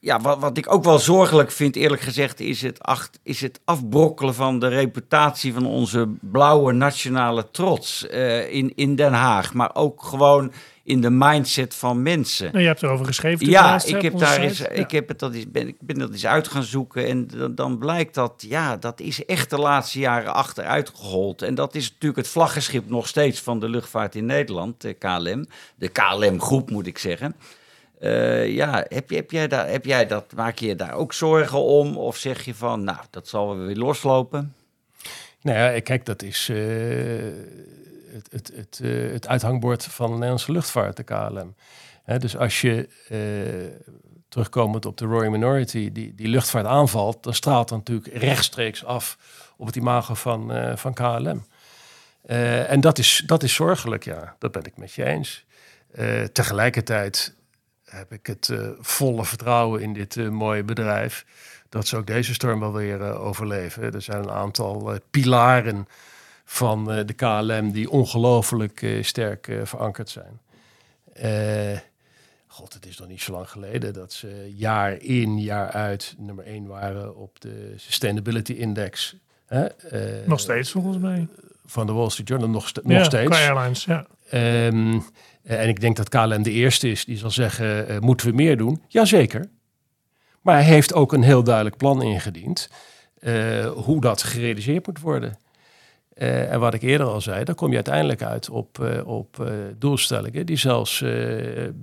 [0.00, 3.60] Ja, wat, wat ik ook wel zorgelijk vind, eerlijk gezegd, is het, acht, is het
[3.64, 8.02] afbrokkelen van de reputatie van onze blauwe nationale trots
[8.50, 9.54] in, in Den Haag.
[9.54, 10.52] Maar ook gewoon
[10.86, 12.52] in de mindset van mensen.
[12.52, 13.46] Nee, je hebt erover geschreven.
[13.46, 14.58] Ja, laatst, ik heb daar eens.
[14.58, 14.68] Ja.
[14.68, 17.54] ik heb het dat eens, ben, ik ben dat eens uit gaan zoeken en dan,
[17.54, 21.42] dan blijkt dat, ja, dat is echt de laatste jaren achteruit gehold.
[21.42, 25.46] En dat is natuurlijk het vlaggenschip nog steeds van de luchtvaart in Nederland, de KLM.
[25.76, 27.36] De KLM-groep moet ik zeggen.
[27.98, 31.12] Eh, ja, heb, je, heb, jij daar, heb jij dat, maak je je daar ook
[31.12, 31.96] zorgen om?
[31.96, 34.54] Of zeg je van, nou, dat zal wel weer loslopen?
[35.42, 36.56] Nou ja, kijk, dat is eh,
[38.16, 41.54] het, het, het, eh, het uithangbord van de Nederlandse luchtvaart, de KLM.
[42.18, 43.90] Dus als je, eh,
[44.28, 49.18] terugkomend op de Royal Minority, die, die luchtvaart aanvalt, dan straalt dat natuurlijk rechtstreeks af
[49.56, 51.44] op het imago van, eh, van KLM.
[52.66, 54.36] En dat is, dat is zorgelijk, ja.
[54.38, 55.44] Dat ben ik met je eens.
[56.32, 57.34] Tegelijkertijd
[57.84, 61.26] heb ik het volle vertrouwen in dit mooie bedrijf.
[61.68, 63.94] Dat ze ook deze storm wel weer overleven.
[63.94, 65.86] Er zijn een aantal pilaren
[66.48, 70.40] van eh, de KLM die ongelooflijk eh, sterk eh, verankerd zijn.
[72.46, 76.44] God, het is nog niet zo lang geleden dat ze jaar in, jaar uit nummer
[76.44, 79.16] één waren op de Sustainability Index.
[79.46, 79.66] Hè?
[80.26, 81.28] Nog steeds volgens mij.
[81.64, 83.30] Van de Wall Street Journal nog, st- Ja, nog steeds.
[83.36, 84.06] Airlines, ja.
[84.30, 84.98] Ehm,
[85.42, 88.56] eh, en ik denk dat KLM de eerste is die zal zeggen, moeten we meer
[88.56, 88.82] doen?
[88.88, 89.48] Jazeker.
[90.40, 92.68] Maar hij heeft ook een heel duidelijk plan ingediend
[93.74, 95.38] hoe dat gerealiseerd moet worden.
[96.16, 99.40] Eh, en wat ik eerder al zei, dan kom je uiteindelijk uit op, eh, op
[99.40, 101.00] eh, doelstellingen die zelfs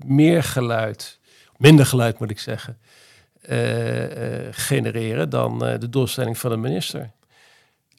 [0.06, 1.19] meer geluid,
[1.58, 2.78] minder geluid moet ik zeggen,
[4.52, 7.12] genereren dan de doelstelling van de minister.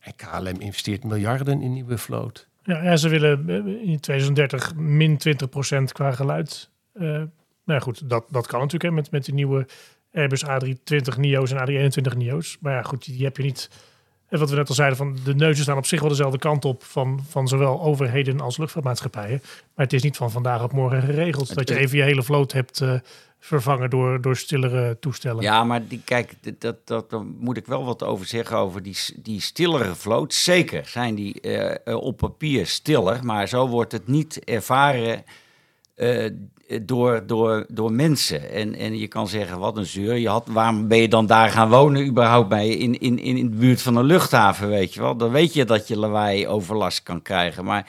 [0.00, 2.48] En KLM investeert miljarden in nieuwe vloot.
[2.62, 3.48] Ja, ze willen
[3.82, 6.70] in 2030 min 20% qua geluid.
[6.92, 7.28] Nou
[7.64, 9.66] ja, goed, dat, dat kan natuurlijk hè, met, met die nieuwe
[10.12, 12.58] Airbus A320 NIO's en A321 NIO's.
[12.60, 13.70] Maar ja, goed, die heb je niet.
[14.28, 16.64] En wat we net al zeiden, van de neuzen staan op zich wel dezelfde kant
[16.64, 19.40] op van, van zowel overheden als luchtvaartmaatschappijen.
[19.42, 22.52] Maar het is niet van vandaag op morgen geregeld dat je even je hele vloot
[22.52, 22.94] hebt eh,
[23.38, 25.42] vervangen door, door stillere toestellen.
[25.42, 28.82] Ja, maar die, kijk, dat, dat, dat, daar moet ik wel wat over zeggen over
[28.82, 30.34] die, die stillere vloot.
[30.34, 35.24] Zeker zijn die eh, eh, op papier stiller, maar zo wordt het niet ervaren
[36.82, 38.50] door, door, door mensen.
[38.50, 40.16] En, en je kan zeggen, wat een zeur.
[40.16, 43.56] Je had, waarom ben je dan daar gaan wonen überhaupt bij in, in, in de
[43.56, 45.16] buurt van een luchthaven, weet je wel?
[45.16, 47.64] Dan weet je dat je lawaai overlast kan krijgen.
[47.64, 47.88] Maar,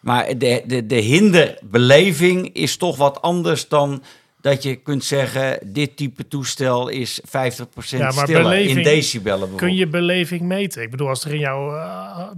[0.00, 4.02] maar de, de, de hinderbeleving is toch wat anders dan
[4.40, 9.54] dat je kunt zeggen, dit type toestel is 50% Ja, maar stiller beleving in decibellen.
[9.54, 10.82] Kun je beleving meten?
[10.82, 12.28] Ik bedoel, als er in jouw, eh,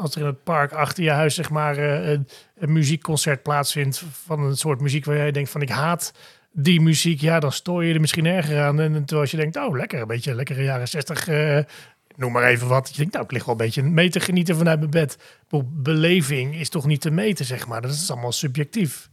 [0.00, 4.02] als er in het park achter je huis zeg maar eh, een, een muziekconcert plaatsvindt
[4.24, 6.12] van een soort muziek waar jij denkt van ik haat
[6.52, 8.80] die muziek, ja, dan stoor je er misschien erger aan.
[8.80, 11.58] En terwijl als je denkt, oh, lekker, een beetje lekkere jaren 60, eh,
[12.16, 12.88] noem maar even wat.
[12.90, 15.18] Je denkt, nou, ik lig wel een beetje mee te genieten vanuit mijn bed.
[15.48, 17.80] Be- Beleving is toch niet te meten, zeg maar.
[17.82, 19.10] Dat is allemaal subjectief.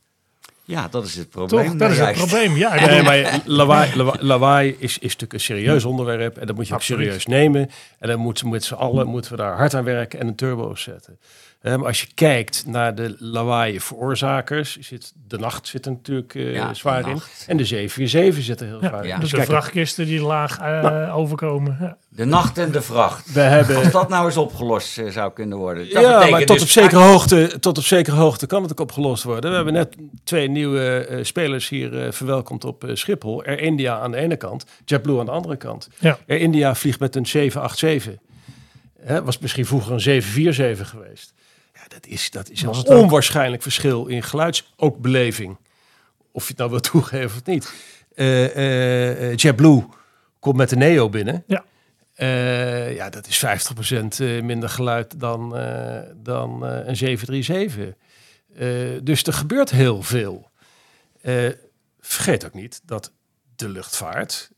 [0.67, 1.65] Ja, dat is het probleem.
[1.69, 1.75] Toch?
[1.77, 2.55] Dat is het probleem.
[2.55, 6.37] Ja, Nee, maar lawaai, lawaai, lawaai is, is natuurlijk een serieus onderwerp.
[6.37, 7.03] En dat moet je ook Absoluut.
[7.05, 7.69] serieus nemen.
[7.99, 10.35] En dan moeten we met z'n allen moeten we daar hard aan werken en een
[10.35, 11.19] turbo zetten.
[11.61, 16.53] Maar als je kijkt naar de lawaai veroorzakers, zit, de nacht zit er natuurlijk eh,
[16.53, 17.19] Ja, zwaar in.
[17.47, 19.07] En de 747 zit er heel ja, zwaar in.
[19.07, 19.13] ja.
[19.13, 21.77] dus Dus de kijk, vrachtkisten die laag eh, overkomen.
[21.79, 21.97] Ja.
[22.09, 23.33] De nacht en de vracht.
[23.33, 23.75] we hebben...
[23.75, 25.89] Als dat nou eens opgelost eh, zou kunnen worden.
[25.93, 28.79] Dat ja, maar tot, dus op zekere hoogte, tot op zekere hoogte kan het ook
[28.79, 29.49] opgelost worden.
[29.49, 33.43] We hebben net twee nieuwe eh, spelers hier eh, verwelkomd op Schiphol.
[33.43, 35.89] Air India aan de ene kant, JetBlue aan de andere kant.
[35.99, 36.17] Ja.
[36.27, 38.13] Air India vliegt met een 787.
[38.99, 41.33] Hè, was misschien vroeger een 747 geweest.
[41.87, 45.57] Dat is, dat is een onwaarschijnlijk verschil in geluids, ook beleving.
[46.31, 47.73] Of je het nou wil toegeven of niet.
[48.17, 49.85] Eh, JetBlue
[50.39, 51.43] komt met de Neo binnen.
[51.47, 51.65] Ja.
[52.89, 55.49] Ja, dat is 50% eh, minder geluid dan,
[56.15, 57.93] dan een 737.
[58.55, 58.67] Eh,
[59.03, 60.49] dus er gebeurt heel veel.
[61.99, 63.11] Vergeet ook niet dat
[63.55, 64.51] de luchtvaart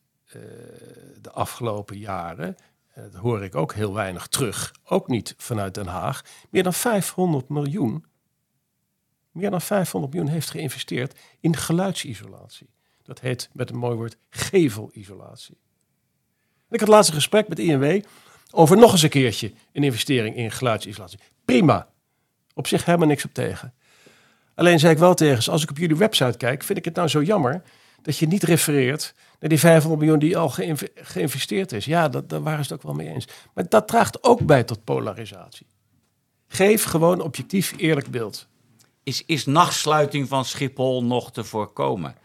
[1.21, 2.57] de afgelopen jaren,
[3.01, 7.49] dat hoor ik ook heel weinig terug, ook niet vanuit Den Haag, meer dan 500
[7.49, 8.05] miljoen,
[9.31, 12.69] meer dan 500 miljoen heeft geïnvesteerd in geluidsisolatie.
[13.03, 15.57] Dat heet met een mooi woord gevelisolatie.
[16.69, 18.03] Ik had laatst een gesprek met INW
[18.51, 21.19] over nog eens een keertje een investering in geluidsisolatie.
[21.45, 21.87] Prima.
[22.53, 23.73] Op zich helemaal niks op tegen.
[24.55, 26.95] Alleen zei ik wel tegen ze, als ik op jullie website kijk, vind ik het
[26.95, 27.61] nou zo jammer
[28.01, 31.85] dat je niet refereert naar die 500 miljoen die al geïnv- geïnvesteerd is.
[31.85, 33.27] Ja, dat, daar waren ze het ook wel mee eens.
[33.53, 35.65] Maar dat draagt ook bij tot polarisatie.
[36.47, 38.47] Geef gewoon objectief eerlijk beeld.
[39.03, 42.15] Is, is nachtsluiting van Schiphol nog te voorkomen?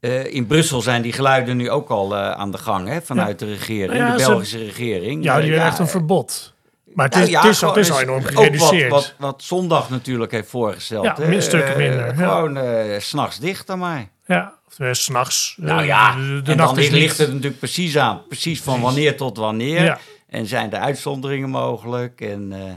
[0.00, 3.38] Eh, in Brussel zijn die geluiden nu ook al eh, aan de gang hè, vanuit
[3.38, 5.24] de regering, Nou ja, de ze- Belgische regering.
[5.24, 6.54] ja, die heeft echt een verbod.
[6.94, 8.90] Maar het nou is, ja, het is, het is al enorm gereduceerd.
[8.90, 11.04] Wat, wat, wat zondag natuurlijk heeft voorgesteld.
[11.04, 12.14] Ja, stukken Eh, minder.
[12.14, 12.58] Gewoon
[13.00, 14.08] s s'nachts dicht maar.
[14.26, 15.54] Ja, of uh, s'nachts.
[15.56, 18.26] Nou ja, de, de en nacht dan is ligt het natuurlijk precies aan.
[18.26, 19.82] Precies van wanneer tot wanneer.
[19.82, 19.98] Ja.
[20.28, 22.20] En zijn er uitzonderingen mogelijk?
[22.20, 22.72] En, eh,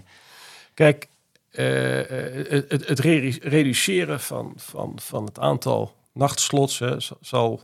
[0.74, 1.08] Kijk,
[1.52, 7.64] eh, eh, het, het, het redu- reduceren van, van, van het aantal nachtslots hè, zal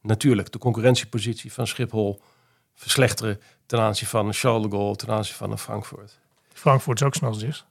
[0.00, 2.20] natuurlijk de concurrentiepositie van Schiphol
[2.74, 6.18] verslechteren ten aanzien van een Charles de Gaulle, ten aanzien van een Frankfurt.
[6.52, 7.64] Frankfurt is ook s'nachts.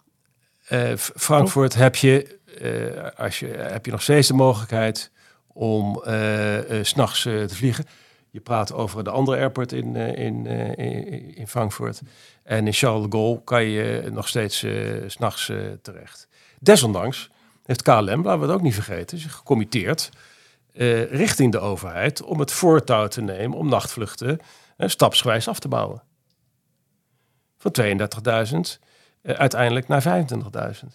[0.65, 5.11] Eh, F- Frankfurt heb je, eh, als je, heb je nog steeds de mogelijkheid
[5.53, 7.85] om eh eh, s'nachts eh, te vliegen.
[8.29, 10.45] Je praat over de andere airport in, in,
[11.35, 12.01] in, Frankfurt.
[12.43, 14.65] En in Charles de Gaulle kan je nog steeds s
[15.13, 16.27] s'nachts terecht.
[16.59, 17.29] Desondanks
[17.65, 20.09] heeft KLM, laten we het ook niet vergeten, zich gecommitteerd
[21.09, 24.39] richting de overheid om het voortouw te nemen om nachtvluchten
[24.77, 26.03] stapsgewijs af te bouwen.
[27.57, 28.81] Van 32.000
[29.21, 30.27] eh, uiteindelijk naar
[30.83, 30.87] 25.000.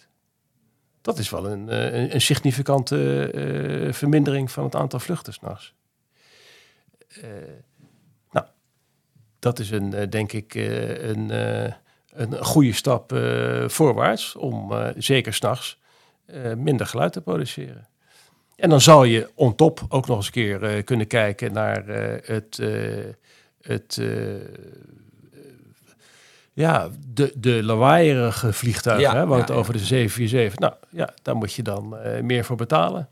[1.07, 5.75] Dat is wel een, eh, een, significante eh, vermindering van het aantal vluchten s'nachts.
[7.09, 7.23] Eh
[8.31, 8.47] nou,
[9.39, 11.31] dat is een, denk ik een,
[12.15, 13.11] een goede stap
[13.67, 15.79] voorwaarts om zeker s'nachts
[16.57, 17.89] minder geluid te produceren.
[18.57, 21.87] En dan zal je on top ook nog eens een keer kunnen kijken naar
[22.25, 22.61] het,
[23.61, 24.01] het
[26.57, 30.59] ja, de, de lawaaierige vliegtuigen, Ja, hè, ja, het over de 747.
[30.59, 33.09] Nou ja, daar moet je dan eh, meer voor betalen.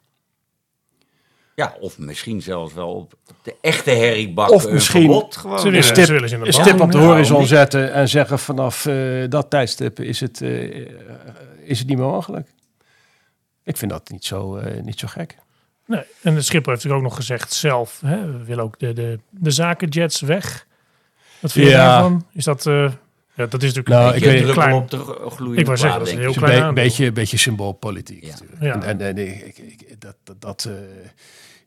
[1.55, 4.51] ja, of misschien zelfs wel op de echte herriebak.
[4.51, 5.57] Of een misschien verbod gewoon.
[5.63, 6.09] Willen, Een stip-
[6.47, 7.05] Een stip op de ja.
[7.05, 8.97] horizon zetten en zeggen vanaf eh,
[9.29, 10.87] dat tijdstip is het, eh,
[11.63, 12.49] is het niet meer mogelijk.
[13.65, 15.37] Ik vind dat niet zo, eh, niet zo gek.
[15.87, 18.93] Nee, en de schipper heeft natuurlijk ook nog gezegd zelf, hè, we willen ook de,
[18.93, 20.67] de, de zakenjets weg.
[21.41, 21.87] Wat vind je Ja.
[21.93, 22.27] daarvan?
[22.33, 22.91] Is dat, eh,
[23.37, 24.75] ja, dat is natuurlijk Nou, een ik beetje weet- een klein...
[24.75, 26.37] op de glo- gloeiende Ik wou zeggen, dat is een heel ik.
[26.37, 26.85] Een klein be- aandeel.
[26.85, 28.31] beetje, beetje symboolpolitiek Ja.
[28.31, 28.63] natuurlijk.
[28.63, 28.73] Ja.
[28.75, 30.73] En, en, en ik, ik, dat, dat, dat eh,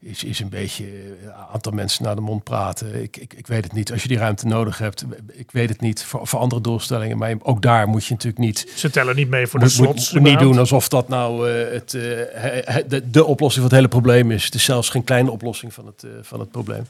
[0.10, 0.86] is, is een beetje
[1.23, 3.01] een aantal mensen naar de mond praten.
[3.03, 3.91] Ik, ik, ik weet het niet.
[3.91, 7.17] Als je die ruimte nodig hebt, ik weet het niet voor, voor andere doelstellingen.
[7.17, 9.86] Maar ook daar moet je natuurlijk niet Ze tellen niet mee voor de moet, moet-
[9.88, 10.12] slots.
[10.13, 12.01] moet niet doen alsof dat nou eh, het, eh,
[12.34, 14.45] he- he- de, de oplossing van het hele probleem is.
[14.45, 16.84] Het is zelfs geen kleine oplossing van het, eh, van het probleem.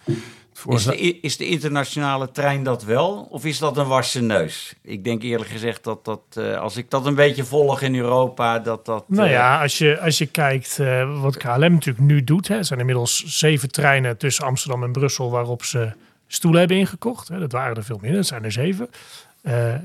[0.66, 3.28] Is de, is de internationale trein dat wel?
[3.30, 4.76] Of is dat een wassen neus?
[4.82, 8.60] Ik denk eerlijk gezegd dat dat, eh, als ik dat een beetje volg in Europa,
[8.60, 9.10] dat dat...
[9.10, 12.48] Nou eh, ja, als je, als je kijkt eh, wat KLM natuurlijk nu doet.
[12.48, 15.92] Hè, er zijn inmiddels zeven treinen tussen Amsterdam en Brussel waarop ze
[16.28, 17.28] stoelen hebben ingekocht.
[17.28, 17.40] Hè.
[17.40, 18.90] Dat waren er veel minder, dat zijn er zeven.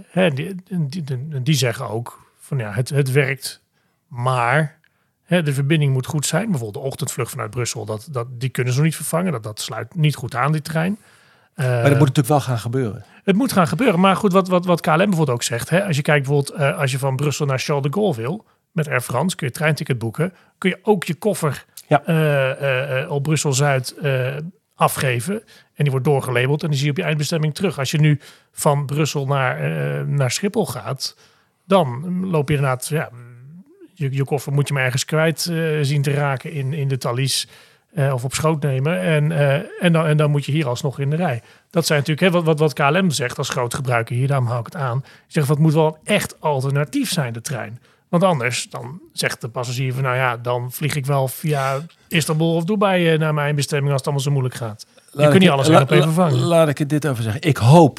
[0.08, 3.62] Hè, die, die, die, die zeggen ook van ja, het, het werkt,
[4.08, 4.78] maar
[5.32, 6.50] hè, de verbinding moet goed zijn.
[6.50, 9.32] Bijvoorbeeld de ochtendvlucht vanuit Brussel, dat, dat, die kunnen ze nog niet vervangen.
[9.32, 10.98] Dat, dat sluit niet goed aan, die trein.
[11.54, 13.04] maar dat moet natuurlijk wel gaan gebeuren.
[13.24, 14.00] Het moet gaan gebeuren.
[14.00, 15.68] Maar goed, wat, wat, wat KLM bijvoorbeeld ook zegt.
[15.68, 18.44] Hè, als je kijkt bijvoorbeeld, uh, als je van Brussel naar Charles de Gaulle wil,
[18.72, 20.34] met Air France, kun je treinticket boeken.
[20.58, 22.02] Kun je ook je koffer ja.
[22.06, 23.94] uh, op Brussel-Zuid
[24.74, 25.34] afgeven.
[25.74, 27.78] En die wordt doorgelabeld en die zie je op je eindbestemming terug.
[27.78, 28.20] Als je nu
[28.52, 29.58] van Brussel naar,
[30.06, 31.16] naar Schiphol gaat,
[31.64, 33.10] dan loop je inderdaad, ja,
[34.02, 35.40] je, je koffer moet je maar ergens kwijt
[35.82, 37.48] zien te raken in, in de Thalys.
[37.94, 39.00] Uh, of op schoot nemen.
[39.00, 41.42] En, uh, en, dan, en dan moet je hier alsnog in de rij.
[41.70, 44.58] Dat zijn natuurlijk hè, wat, wat, wat KLM zegt als grote gebruiker hier, daarom hou
[44.58, 45.04] ik het aan.
[45.26, 47.80] Zegt wat moet wel echt alternatief zijn, de trein.
[48.08, 52.54] Want anders dan zegt de passagier van nou ja, dan vlieg ik wel via Istanbul
[52.54, 54.86] of Dubai naar mijn bestemming als het allemaal zo moeilijk gaat.
[55.10, 56.38] Laat je kunt niet alles la, op even vervangen.
[56.38, 57.42] Laat ik het dit over zeggen.
[57.42, 57.98] Ik hoop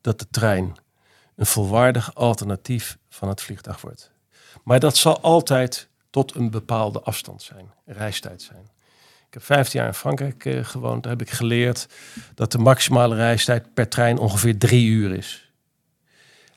[0.00, 0.72] dat de trein
[1.36, 4.11] een volwaardig alternatief van het vliegtuig wordt.
[4.62, 8.70] Maar dat zal altijd tot een bepaalde afstand zijn, reistijd zijn.
[9.26, 11.02] Ik heb 15 jaar in Frankrijk uh, gewoond.
[11.02, 11.88] Daar heb ik geleerd
[12.34, 15.50] dat de maximale reistijd per trein ongeveer drie uur is.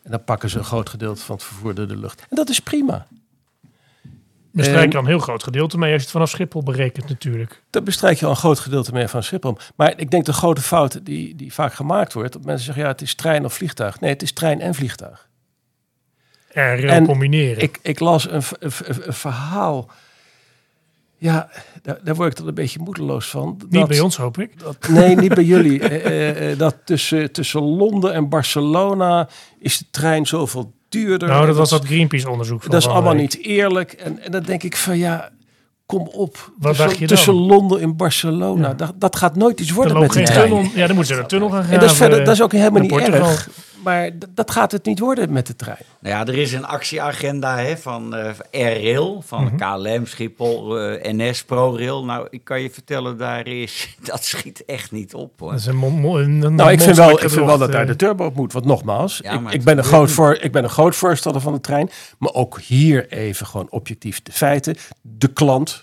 [0.03, 2.21] En dan pakken ze een groot gedeelte van het vervoer door de lucht.
[2.29, 3.07] En dat is prima.
[4.51, 7.61] Bestrijk je al een heel groot gedeelte mee als je het vanaf Schiphol berekent natuurlijk.
[7.69, 9.57] Dat bestrijk je al een groot gedeelte mee van Schiphol.
[9.75, 12.33] Maar ik denk de grote fout die, die vaak gemaakt wordt...
[12.33, 13.99] dat mensen zeggen, ja, het is trein of vliegtuig.
[13.99, 15.24] Nee, het is trein en vliegtuig.
[16.55, 17.63] Er en combineren.
[17.63, 19.89] Ik, ik las een, een, een, verhaal...
[21.17, 21.49] Ja,
[21.81, 23.55] daar, daar, word ik dan een beetje moedeloos van.
[23.57, 24.59] Dat, niet bij ons, hoop ik.
[24.59, 25.79] Dat, nee, niet bij jullie.
[25.79, 31.27] uh, uh, dat tussen, tussen Londen en Barcelona is de trein zoveel duurder.
[31.27, 32.69] Nou, dat was dat Greenpeace-onderzoek.
[32.69, 33.93] Dat is allemaal niet eerlijk.
[33.93, 35.31] En, en dan denk ik van ja,
[35.85, 36.51] kom op.
[36.57, 38.67] Wat tussen, dacht je tussen Londen en Barcelona.
[38.67, 38.73] Ja.
[38.73, 40.49] Dat, dat gaat nooit iets worden met die trein.
[40.49, 41.73] Tunnel, ja, dan moeten ze een tunnel gaan gaan.
[41.73, 43.29] En dat is, verder, dat is ook helemaal niet Portugal.
[43.29, 43.49] erg.
[43.85, 45.77] Maar dat gaat het niet worden met de trein.
[45.99, 49.57] Nou ja, er is een actieagenda hè, van uh, Air-Rail, van mm -hmm.
[49.57, 52.05] KLM, Schiphol, uh, NS, ProRail.
[52.05, 55.39] Nou, ik kan je vertellen, daar is, dat schiet echt niet op.
[55.39, 55.51] Hoor.
[55.51, 57.85] Dat is een, mo een, een nou, ik vind wel, ik vind wel dat daar
[57.85, 58.53] de turbo op moet.
[58.53, 61.53] Want nogmaals, ja, ik, ik, ben een groot voor, ik ben een groot voorstander van
[61.53, 61.89] de trein.
[62.17, 64.75] Maar ook hier even gewoon objectief de feiten.
[65.01, 65.74] De klant,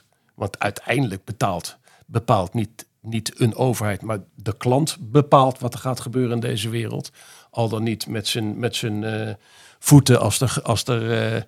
[0.42, 1.76] want uiteindelijk betaalt,
[2.06, 6.68] bepaalt niet, niet een overheid, maar de klant bepaalt wat er gaat gebeuren in deze
[6.68, 7.10] wereld
[7.50, 9.30] al dan niet met zijn, met zijn uh,
[9.78, 11.42] voeten als er, als er uh,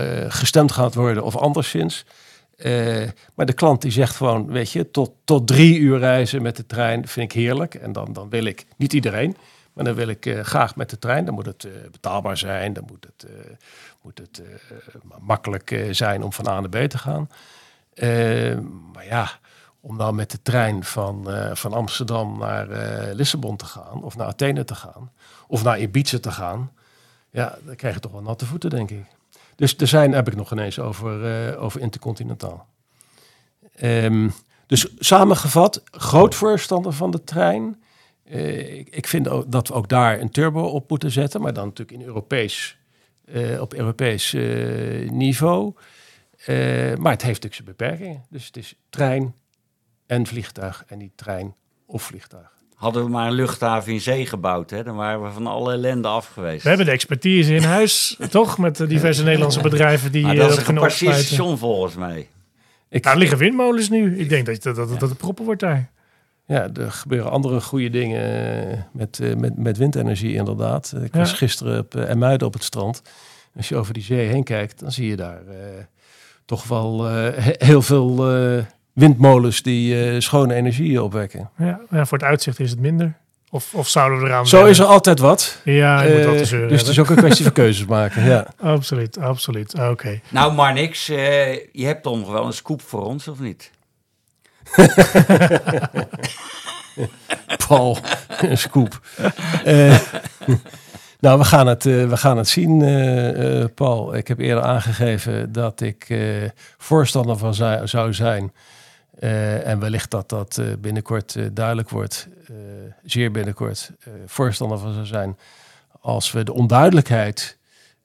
[0.00, 2.04] uh, gestemd gaat worden of anderszins.
[3.34, 6.66] maar de klant die zegt gewoon, weet je, tot, tot drie uur reizen met de
[6.66, 7.74] trein vind ik heerlijk.
[7.74, 9.36] En dan, dan wil ik, niet iedereen,
[9.72, 11.24] maar dan wil ik graag met de trein.
[11.24, 13.30] Dan moet het betaalbaar zijn, dan moet het,
[14.02, 14.42] moet het
[15.20, 17.28] makkelijk zijn om van A naar B te gaan.
[18.92, 19.30] Maar ja,
[19.84, 24.16] om dan met de trein van, uh, van Amsterdam naar uh, Lissabon te gaan, of
[24.16, 25.12] naar Athene te gaan,
[25.46, 26.72] of naar Ibiza te gaan,
[27.30, 29.04] ja, dan krijg je toch wel natte voeten, denk ik.
[29.56, 32.66] Dus er zijn, heb ik nog ineens over, uh, over intercontinentaal.
[33.82, 34.32] Um,
[34.66, 37.82] dus samengevat, groot voorstander van de trein.
[38.24, 41.66] ik, ik, vind ook dat we ook daar een turbo op moeten zetten, maar dan
[41.66, 42.78] natuurlijk in Europees,
[43.60, 44.32] op Europees
[45.10, 45.74] niveau.
[46.98, 48.24] Maar het heeft natuurlijk zijn beperkingen.
[48.30, 49.34] Dus het is trein,
[50.06, 51.54] en vliegtuig en niet trein
[51.86, 52.52] of vliegtuig.
[52.74, 54.82] Hadden we maar een luchthaven in zee gebouwd, hè?
[54.82, 56.62] dan waren we van alle ellende af geweest.
[56.62, 58.58] We hebben de expertise in huis, toch?
[58.58, 62.28] Met de diverse Nederlandse bedrijven die maar dat is een gepasseerd station volgens mij.
[62.88, 64.18] Ik, daar liggen windmolens nu.
[64.18, 64.96] Ik denk dat dat, dat, ja.
[64.96, 65.90] dat het proppen wordt daar.
[66.46, 70.94] Ja, er gebeuren andere goede dingen met, met, met windenergie inderdaad.
[71.02, 71.36] Ik was ja.
[71.36, 73.02] gisteren op uh, Emuiden op het strand.
[73.56, 75.54] Als je over die zee heen kijkt, dan zie je daar uh,
[76.44, 77.28] toch wel uh,
[77.58, 78.24] heel veel
[78.92, 81.50] windmolens die uh, schone energie opwekken.
[81.58, 83.14] Ja, ja, voor het uitzicht is het minder.
[83.50, 84.46] Of, of zouden we eraan...
[84.46, 85.60] Zo is er altijd wat.
[85.64, 88.46] Ja, je uh, moet Dus het is ook een kwestie van keuzes maken, ja.
[88.60, 89.74] Absoluut, absoluut.
[89.74, 89.88] Oké.
[89.88, 90.22] Okay.
[90.28, 91.10] Nou, maar niks.
[91.10, 91.16] Uh,
[91.54, 93.70] je hebt toch nog wel een scoop voor ons, of niet?
[97.68, 97.98] Paul,
[98.40, 99.00] een scoop.
[99.66, 99.98] Uh,
[101.20, 104.14] nou, we gaan het, uh, we gaan het zien, uh, Paul.
[104.14, 106.18] Ik heb eerder aangegeven dat ik
[106.78, 107.54] voorstander van
[107.88, 108.52] zou zijn
[109.64, 112.28] en wellicht dat dat binnenkort duidelijk wordt,
[113.04, 113.90] zeer binnenkort,
[114.26, 115.38] voorstander van zou zijn.
[116.00, 117.58] Als we de onduidelijkheid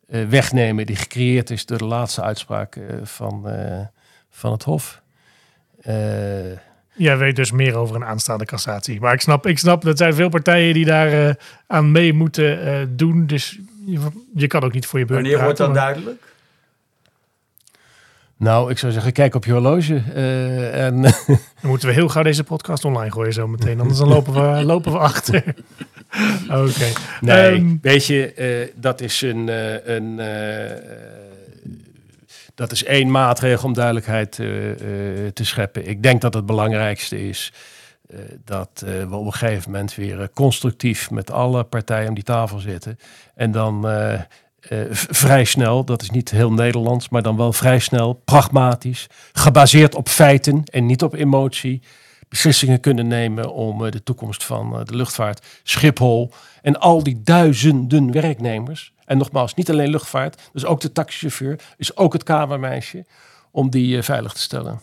[0.08, 3.48] wegnemen die gecreëerd is door de laatste uitspraak van,
[4.30, 5.02] van het Hof.
[7.00, 9.00] Jij weet dus meer over een aanstaande cassatie.
[9.00, 11.36] Maar ik snap, ik snap dat zijn veel partijen die daar
[11.68, 13.26] aan mee moeten doen.
[13.26, 14.00] Dus je,
[14.36, 16.22] je, kan ook niet voor je beurt Wanneer wordt dat duidelijk?
[18.40, 20.02] Nou, ik zou zeggen, kijk op je horloge.
[20.16, 21.12] Uh, en dan
[21.62, 23.80] moeten we heel gauw deze podcast online gooien zo meteen.
[23.80, 25.44] Anders dan lopen we, lopen we achter.
[26.50, 26.86] Oké.
[27.22, 30.78] Nee, Ehm, weet je, eh, dat is een, eh, een eh, eh,
[32.60, 35.88] dat is één maatregel om duidelijkheid eh, eh, te scheppen.
[35.88, 37.54] Ik denk dat het belangrijkste is
[38.10, 42.60] eh, dat we op een gegeven moment weer constructief met alle partijen om die tafel
[42.60, 43.00] zitten.
[43.36, 43.88] En dan
[45.10, 50.10] vrij snel, dat is niet heel Nederlands, maar dan wel vrij snel, pragmatisch, gebaseerd op
[50.10, 51.82] feiten en niet op emotie,
[52.30, 56.32] beslissingen kunnen nemen om de toekomst van de luchtvaart, Schiphol
[56.62, 58.94] en al die duizenden werknemers.
[59.10, 63.06] En nogmaals, niet alleen luchtvaart, dus ook de taxichauffeur, is ook het kamermeisje,
[63.52, 64.80] om die eh, veilig te stellen.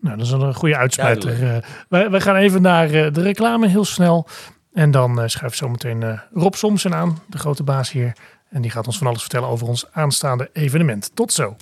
[0.00, 1.54] Nou, dat is een goede uitsmijter.
[1.54, 4.26] Eh, wij, wij gaan even naar eh, de reclame heel snel.
[4.72, 8.16] En dan uh, schuift zometeen uh, Rob Somsen aan, de grote baas hier.
[8.50, 11.10] En die gaat ons van alles vertellen over ons aanstaande evenement.
[11.14, 11.56] Tot zo.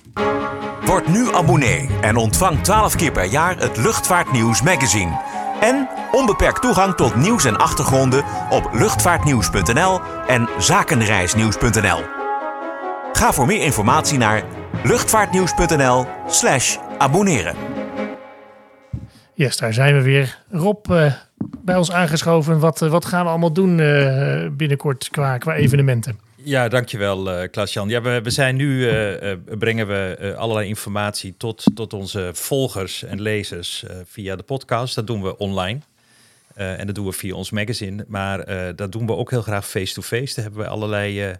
[0.85, 5.42] Word nu abonnee en ontvang 12 keer per jaar het Luchtvaartnieuws magazine.
[5.63, 12.01] En onbeperkt toegang tot nieuws en achtergronden op luchtvaartnieuws.nl en zakenreisnieuws.nl.
[13.13, 14.43] Ga voor meer informatie naar
[14.83, 17.55] luchtvaartnieuws.nl slash abonneren.
[19.33, 20.39] Yes, daar zijn we weer.
[20.49, 22.59] Rob, uh, bij ons aangeschoven.
[22.59, 26.19] Wat, uh, wat gaan we allemaal doen uh, binnenkort qua, qua evenementen?
[26.45, 27.89] Ja, dankjewel uh, Klaas-Jan.
[27.89, 33.21] Ja, we, we zijn nu, uh, brengen we allerlei informatie tot, tot onze volgers en
[33.21, 34.95] lezers via de podcast.
[34.95, 35.79] Dat doen we online.
[36.55, 38.05] en dat doen we via ons magazine.
[38.07, 40.23] Maar dat doen we ook heel graag face-to-face.
[40.23, 40.35] -face.
[40.35, 41.35] Daar hebben we allerlei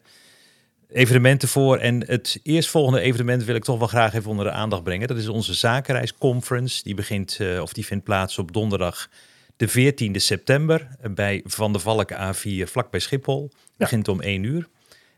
[0.89, 1.77] evenementen voor.
[1.77, 5.07] En het eerstvolgende evenement wil ik toch wel graag even onder de aandacht brengen.
[5.07, 6.83] Dat is onze zakenreisconference.
[6.83, 9.09] Die begint, of die vindt plaats op donderdag
[9.57, 13.49] de 14e september bij Van der Valk A4 vlakbij Schiphol.
[13.53, 13.59] Ja.
[13.77, 14.67] Begint om 1 uur.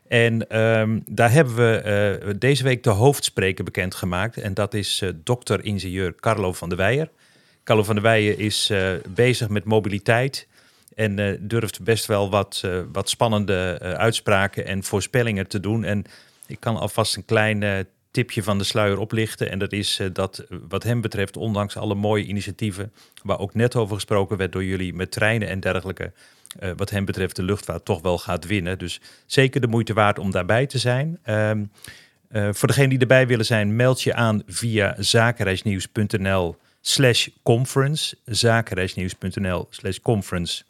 [0.08, 4.38] En um, daar hebben we uh, deze week de hoofdspreker bekendgemaakt.
[4.38, 7.10] En dat is uh, dokter-ingenieur Carlo van der Weijer.
[7.64, 8.72] Carlo van der Weijer is
[9.10, 10.48] bezig met mobiliteit.
[10.96, 15.84] En durft best wel wat, wat spannende uitspraken en voorspellingen te doen.
[15.84, 16.04] En
[16.48, 19.52] ik kan alvast een klein tipje van de sluier oplichten.
[19.52, 22.94] En dat is dat wat hem betreft, ondanks alle mooie initiatieven...
[23.24, 26.12] waar ook net over gesproken werd door jullie met treinen en dergelijke...
[26.76, 28.78] wat hem betreft de luchtvaart toch wel gaat winnen.
[28.80, 31.20] Dus zeker de moeite waard om daarbij te zijn.
[31.26, 31.72] Um,
[32.54, 38.18] voor degenen die erbij willen zijn, meld je aan via zakenreisnieuws.nl slash conference.
[38.26, 40.64] Zakenreisnieuws.nl slash conference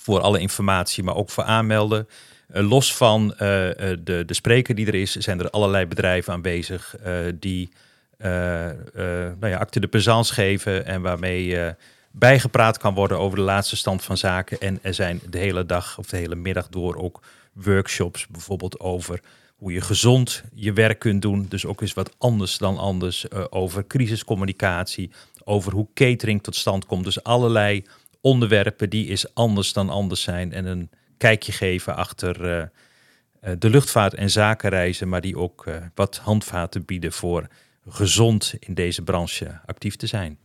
[0.00, 2.08] voor alle informatie, maar ook voor aanmelden.
[2.54, 6.96] Uh, los van de, de spreker die er is, zijn er allerlei bedrijven aanwezig
[7.34, 7.70] die
[8.18, 11.74] nou ja, acte de présence geven en waarmee
[12.16, 14.60] bijgepraat kan worden over de laatste stand van zaken.
[14.60, 19.20] En er zijn de hele dag of de hele middag door ook workshops, bijvoorbeeld over
[19.56, 21.46] hoe je gezond je werk kunt doen.
[21.48, 25.10] Dus ook eens wat anders dan anders over crisiscommunicatie,
[25.44, 27.04] over hoe catering tot stand komt.
[27.04, 27.84] Dus allerlei
[28.20, 33.70] onderwerpen die is anders dan anders zijn en een kijkje geven achter uh, uh, de
[33.70, 37.46] luchtvaart en zakenreizen, maar die ook wat handvaten bieden voor
[37.88, 40.38] gezond in deze branche actief te zijn.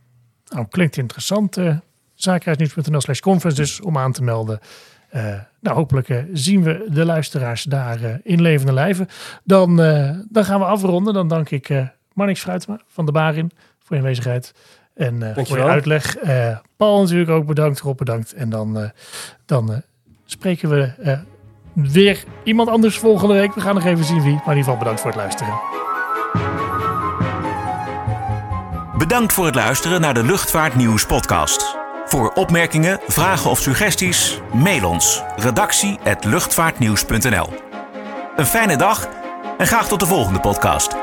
[0.50, 1.58] Nou, klinkt interessant.
[1.58, 1.76] Uh,
[2.14, 4.60] Zakenreisnieuws.nl slash conference dus om aan te melden.
[5.60, 9.08] nou, hopelijk zien we de luisteraars daar in levende lijven.
[9.44, 9.76] Dan,
[10.28, 11.14] dan gaan we afronden.
[11.14, 11.70] Dan dank ik
[12.12, 14.52] Marnix Fruitema van de Barin voor je aanwezigheid.
[14.94, 16.22] En uh, voor je uitleg.
[16.22, 18.32] Uh, Paul natuurlijk ook bedankt, Rob bedankt.
[18.32, 18.88] En dan, uh,
[19.46, 19.82] dan
[20.24, 20.92] spreken we
[21.74, 23.54] weer iemand anders volgende week.
[23.54, 24.32] We gaan nog even zien wie.
[24.32, 25.60] Maar in ieder geval bedankt voor het luisteren.
[29.00, 31.76] Bedankt voor het luisteren naar de Luchtvaartnieuws podcast.
[32.04, 35.22] Voor opmerkingen, vragen of suggesties, mail ons.
[35.36, 37.48] Redactie@luchtvaartnieuws.nl.
[38.36, 39.08] Een fijne dag
[39.58, 40.96] en graag tot de volgende podcast.